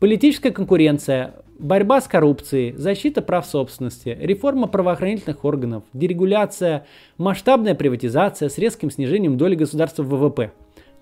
Политическая 0.00 0.50
конкуренция, 0.50 1.34
борьба 1.58 2.00
с 2.00 2.08
коррупцией, 2.08 2.74
защита 2.76 3.22
прав 3.22 3.46
собственности, 3.46 4.16
реформа 4.20 4.66
правоохранительных 4.66 5.44
органов, 5.44 5.84
дерегуляция, 5.92 6.86
масштабная 7.18 7.74
приватизация 7.74 8.48
с 8.48 8.58
резким 8.58 8.90
снижением 8.90 9.36
доли 9.36 9.54
государства 9.54 10.02
в 10.02 10.08
ВВП. 10.08 10.52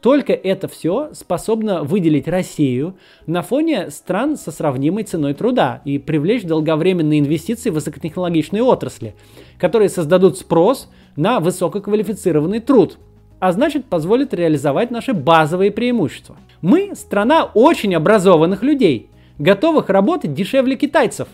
Только 0.00 0.34
это 0.34 0.68
все 0.68 1.10
способно 1.14 1.82
выделить 1.82 2.28
Россию 2.28 2.96
на 3.26 3.40
фоне 3.40 3.90
стран 3.90 4.36
со 4.36 4.50
сравнимой 4.50 5.04
ценой 5.04 5.32
труда 5.32 5.80
и 5.86 5.98
привлечь 5.98 6.42
долговременные 6.44 7.20
инвестиции 7.20 7.70
в 7.70 7.74
высокотехнологичные 7.74 8.62
отрасли, 8.62 9.14
которые 9.58 9.88
создадут 9.88 10.36
спрос 10.36 10.90
на 11.16 11.40
высококвалифицированный 11.40 12.60
труд, 12.60 12.98
а 13.40 13.52
значит 13.52 13.86
позволит 13.86 14.34
реализовать 14.34 14.90
наши 14.90 15.14
базовые 15.14 15.70
преимущества. 15.70 16.36
Мы 16.60 16.94
страна 16.94 17.44
очень 17.54 17.94
образованных 17.94 18.62
людей– 18.62 19.08
готовых 19.38 19.88
работать 19.88 20.34
дешевле 20.34 20.76
китайцев. 20.76 21.28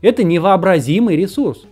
Это 0.00 0.24
невообразимый 0.24 1.16
ресурс. 1.16 1.66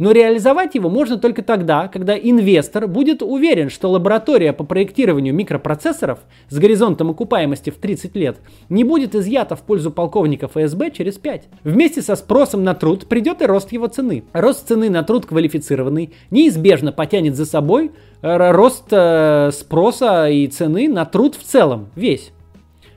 Но 0.00 0.12
реализовать 0.12 0.74
его 0.74 0.88
можно 0.88 1.18
только 1.18 1.42
тогда, 1.42 1.86
когда 1.86 2.16
инвестор 2.16 2.88
будет 2.88 3.22
уверен, 3.22 3.68
что 3.68 3.90
лаборатория 3.90 4.54
по 4.54 4.64
проектированию 4.64 5.34
микропроцессоров 5.34 6.20
с 6.48 6.58
горизонтом 6.58 7.10
окупаемости 7.10 7.68
в 7.68 7.74
30 7.74 8.16
лет 8.16 8.38
не 8.70 8.82
будет 8.82 9.14
изъята 9.14 9.56
в 9.56 9.60
пользу 9.60 9.90
полковника 9.90 10.48
ФСБ 10.48 10.90
через 10.92 11.18
5. 11.18 11.48
Вместе 11.64 12.00
со 12.00 12.16
спросом 12.16 12.64
на 12.64 12.72
труд 12.72 13.08
придет 13.08 13.42
и 13.42 13.44
рост 13.44 13.72
его 13.72 13.88
цены. 13.88 14.24
Рост 14.32 14.68
цены 14.68 14.88
на 14.88 15.02
труд 15.02 15.26
квалифицированный 15.26 16.14
неизбежно 16.30 16.92
потянет 16.92 17.36
за 17.36 17.44
собой 17.44 17.90
э, 18.22 18.50
рост 18.52 18.86
э, 18.90 19.50
спроса 19.52 20.30
и 20.30 20.46
цены 20.46 20.88
на 20.88 21.04
труд 21.04 21.34
в 21.34 21.42
целом, 21.42 21.90
весь. 21.94 22.32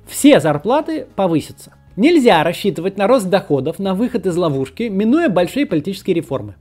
Все 0.08 0.40
зарплаты 0.40 1.08
повысятся. 1.18 1.74
Нельзя 1.96 2.44
рассчитывать 2.44 2.98
на 2.98 3.08
рост 3.08 3.30
доходов, 3.30 3.78
на 3.78 3.94
выход 3.94 4.26
из 4.26 4.36
ловушки, 4.36 4.84
минуя 4.84 5.30
большие 5.30 5.68
политические 5.68 6.16
реформы. 6.16 6.56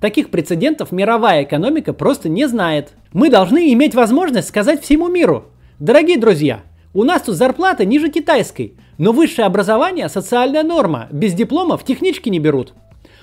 Таких 0.00 0.28
прецедентов 0.28 0.92
мировая 0.92 1.44
экономика 1.44 1.94
просто 1.94 2.28
не 2.28 2.46
знает. 2.46 2.92
Мы 3.14 3.30
должны 3.30 3.72
иметь 3.72 3.94
возможность 3.94 4.48
сказать 4.48 4.82
всему 4.82 5.08
миру. 5.08 5.46
Дорогие 5.78 6.18
друзья, 6.18 6.60
у 6.92 7.04
нас 7.04 7.22
тут 7.22 7.36
зарплата 7.36 7.86
ниже 7.86 8.10
китайской, 8.10 8.74
но 8.98 9.12
высшее 9.12 9.46
образование– 9.46 10.08
социальная 10.10 10.62
норма, 10.62 11.08
без 11.10 11.32
дипломов 11.32 11.82
технички 11.82 12.28
не 12.28 12.38
берут. 12.38 12.74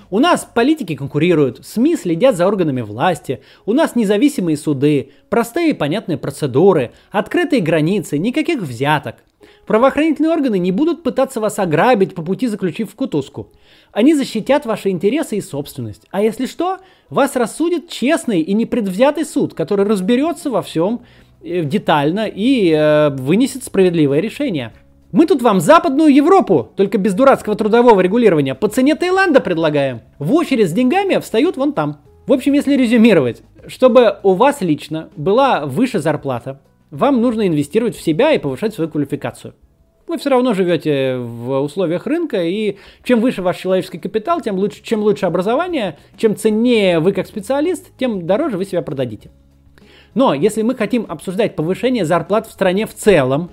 У 0.10 0.20
нас 0.20 0.48
политики 0.52 0.96
конкурируют, 0.96 1.66
СМИ 1.66 1.98
следят 1.98 2.36
за 2.36 2.48
органами 2.48 2.82
власти, 2.82 3.42
у 3.68 3.74
нас 3.74 3.96
независимые 3.96 4.58
суды, 4.58 5.12
простые 5.30 5.72
и 5.72 5.74
понятные 5.74 6.18
процедуры, 6.18 6.92
открытые 7.12 7.62
границы, 7.62 8.18
никаких 8.18 8.62
взяток. 8.62 9.18
Правоохранительные 9.66 10.32
органы 10.32 10.60
не 10.60 10.72
будут 10.72 11.04
пытаться 11.04 11.40
вас 11.40 11.58
ограбить 11.58 12.16
по 12.16 12.22
пути 12.22 12.48
заключив 12.48 12.92
в 12.92 12.96
кутузку. 12.96 13.50
Они 13.92 14.14
защитят 14.14 14.66
ваши 14.66 14.90
интересы 14.90 15.38
и 15.38 15.42
собственность. 15.42 16.06
А 16.12 16.22
если 16.22 16.46
что, 16.46 16.80
вас 17.10 17.36
рассудит 17.36 17.88
честный 17.88 18.42
и 18.42 18.54
непредвзятый 18.54 19.26
суд, 19.26 19.54
который 19.54 19.86
разберется 19.86 20.50
во 20.50 20.62
всем 20.62 21.02
э, 21.42 21.64
детально 21.64 22.28
и 22.28 22.72
э, 22.72 23.10
вынесет 23.12 23.64
справедливое 23.64 24.20
решение. 24.20 24.74
Мы 25.14 25.28
тут 25.28 25.44
вам 25.44 25.62
западную 25.62 26.14
Европу, 26.14 26.72
только 26.76 26.98
без 26.98 27.14
дурацкого 27.14 27.56
трудового 27.56 28.02
регулирования, 28.02 28.56
по 28.56 28.68
цене 28.68 28.96
Таиланда 28.96 29.42
предлагаем. 29.42 30.02
В 30.18 30.34
очередь 30.34 30.70
с 30.70 30.74
деньгами 30.74 31.20
встают 31.20 31.56
вон 31.56 31.74
там. 31.74 32.00
В 32.26 32.34
общем, 32.34 32.54
если 32.54 32.76
резюмировать, 32.76 33.44
чтобы 33.68 34.18
у 34.24 34.34
вас 34.34 34.62
лично 34.62 35.10
была 35.16 35.68
выше 35.68 36.00
зарплата, 36.00 36.60
вам 36.94 37.22
нужно 37.22 37.48
инвестировать 37.48 37.96
в 37.96 38.02
себя 38.02 38.32
и 38.34 38.38
повышать 38.38 38.76
свою 38.76 38.90
квалификацию. 38.90 39.56
Вы 40.08 40.20
все 40.20 40.30
равно 40.30 40.54
живете 40.54 41.18
в 41.18 41.60
условиях 41.62 42.06
рынка, 42.06 42.44
и 42.44 42.78
чем 43.04 43.20
выше 43.20 43.42
ваш 43.42 43.58
человеческий 43.58 43.98
капитал, 43.98 44.42
тем 44.42 44.58
лучше, 44.58 44.84
чем 44.84 45.02
лучше 45.02 45.26
образование, 45.26 45.98
чем 46.18 46.36
ценнее 46.36 47.00
вы 47.00 47.14
как 47.14 47.26
специалист, 47.26 47.90
тем 47.98 48.28
дороже 48.28 48.58
вы 48.58 48.66
себя 48.66 48.84
продадите. 48.84 49.32
Но 50.14 50.36
если 50.36 50.62
мы 50.62 50.76
хотим 50.76 51.08
обсуждать 51.10 51.56
повышение 51.56 52.06
зарплат 52.06 52.46
в 52.46 52.52
стране 52.52 52.86
в 52.86 52.94
целом, 52.94 53.50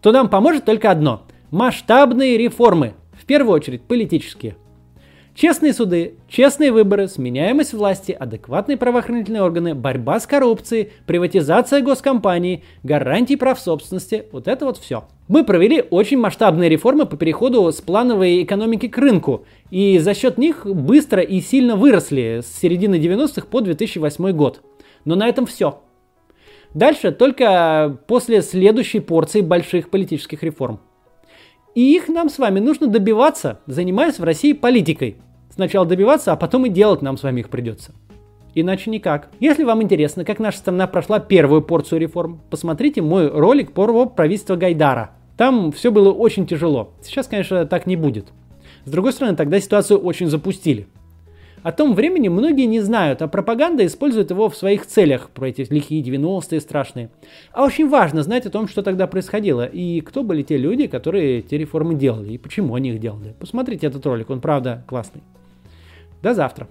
то 0.00 0.10
нам 0.10 0.28
поможет 0.28 0.64
только 0.64 0.90
одно– 0.90 1.22
масштабные 1.52 2.38
реформы, 2.38 2.94
в 3.12 3.24
первую 3.24 3.54
очередь 3.54 3.82
политические– 3.82 4.56
Честные 5.34 5.72
суды, 5.72 6.16
честные 6.28 6.72
выборы, 6.72 7.06
сменяемость 7.06 7.72
власти, 7.72 8.10
адекватные 8.12 8.76
правоохранительные 8.76 9.42
органы, 9.42 9.74
борьба 9.74 10.18
с 10.18 10.26
коррупцией, 10.26 10.90
приватизация 11.06 11.80
госкомпаний, 11.80 12.64
гарантии 12.82 13.36
прав 13.36 13.58
собственности– 13.60 14.24
вот 14.32 14.48
это 14.48 14.66
вот 14.66 14.78
все. 14.78 15.04
Мы 15.28 15.44
провели 15.44 15.84
очень 15.88 16.18
масштабные 16.18 16.68
реформы 16.68 17.06
по 17.06 17.16
переходу 17.16 17.70
с 17.70 17.80
плановой 17.80 18.42
экономики 18.42 18.88
к 18.88 18.98
рынку, 18.98 19.44
и 19.70 19.98
за 19.98 20.14
счет 20.14 20.36
них 20.36 20.66
быстро 20.66 21.22
и 21.22 21.40
сильно 21.40 21.76
выросли 21.76 22.40
с 22.44 22.60
середины 22.60 22.96
90-х 22.96 23.46
по 23.46 23.60
2008 23.60 24.32
год. 24.32 24.62
Но 25.04 25.14
на 25.14 25.28
этом 25.28 25.46
все. 25.46 25.80
Дальше 26.74 27.12
только 27.12 27.98
после 28.08 28.42
следующей 28.42 29.00
порции 29.00 29.40
больших 29.40 29.90
политических 29.90 30.42
реформ. 30.42 30.80
И 31.74 31.94
их 31.94 32.08
нам 32.08 32.28
с 32.28 32.38
вами 32.38 32.58
нужно 32.58 32.86
добиваться, 32.86 33.60
занимаясь 33.66 34.18
в 34.18 34.24
России 34.24 34.52
политикой. 34.52 35.16
Сначала 35.54 35.86
добиваться, 35.86 36.32
а 36.32 36.36
потом 36.36 36.66
и 36.66 36.68
делать 36.68 37.02
нам 37.02 37.16
с 37.16 37.22
вами 37.22 37.40
их 37.40 37.48
придется. 37.48 37.92
Иначе 38.54 38.90
никак. 38.90 39.30
Если 39.38 39.62
вам 39.62 39.82
интересно, 39.82 40.24
как 40.24 40.40
наша 40.40 40.58
страна 40.58 40.86
прошла 40.86 41.20
первую 41.20 41.62
порцию 41.62 42.00
реформ, 42.00 42.40
посмотрите 42.50 43.00
мой 43.00 43.28
ролик 43.28 43.72
про 43.72 44.06
правительство 44.06 44.56
Гайдара. 44.56 45.12
Там 45.36 45.70
все 45.72 45.90
было 45.90 46.12
очень 46.12 46.46
тяжело. 46.46 46.94
Сейчас, 47.02 47.28
конечно, 47.28 47.64
так 47.64 47.86
не 47.86 47.96
будет. 47.96 48.28
С 48.84 48.90
другой 48.90 49.12
стороны, 49.12 49.36
тогда 49.36 49.60
ситуацию 49.60 50.00
очень 50.00 50.26
запустили. 50.26 50.88
О 51.62 51.72
том 51.72 51.94
времени 51.94 52.28
многие 52.28 52.64
не 52.64 52.80
знают, 52.80 53.20
а 53.20 53.28
пропаганда 53.28 53.84
использует 53.84 54.30
его 54.30 54.48
в 54.48 54.56
своих 54.56 54.86
целях, 54.86 55.28
про 55.30 55.48
эти 55.48 55.66
лихие 55.68 56.02
90-е 56.02 56.60
страшные. 56.60 57.10
А 57.52 57.64
очень 57.64 57.88
важно 57.88 58.22
знать 58.22 58.46
о 58.46 58.50
том, 58.50 58.66
что 58.66 58.82
тогда 58.82 59.06
происходило, 59.06 59.66
и 59.66 60.00
кто 60.00 60.22
были 60.22 60.42
те 60.42 60.56
люди, 60.56 60.86
которые 60.86 61.42
те 61.42 61.58
реформы 61.58 61.94
делали, 61.94 62.32
и 62.32 62.38
почему 62.38 62.74
они 62.74 62.90
их 62.90 63.00
делали. 63.00 63.34
Посмотрите 63.38 63.86
этот 63.86 64.06
ролик, 64.06 64.30
он 64.30 64.40
правда 64.40 64.84
классный. 64.88 65.22
До 66.22 66.32
завтра. 66.32 66.66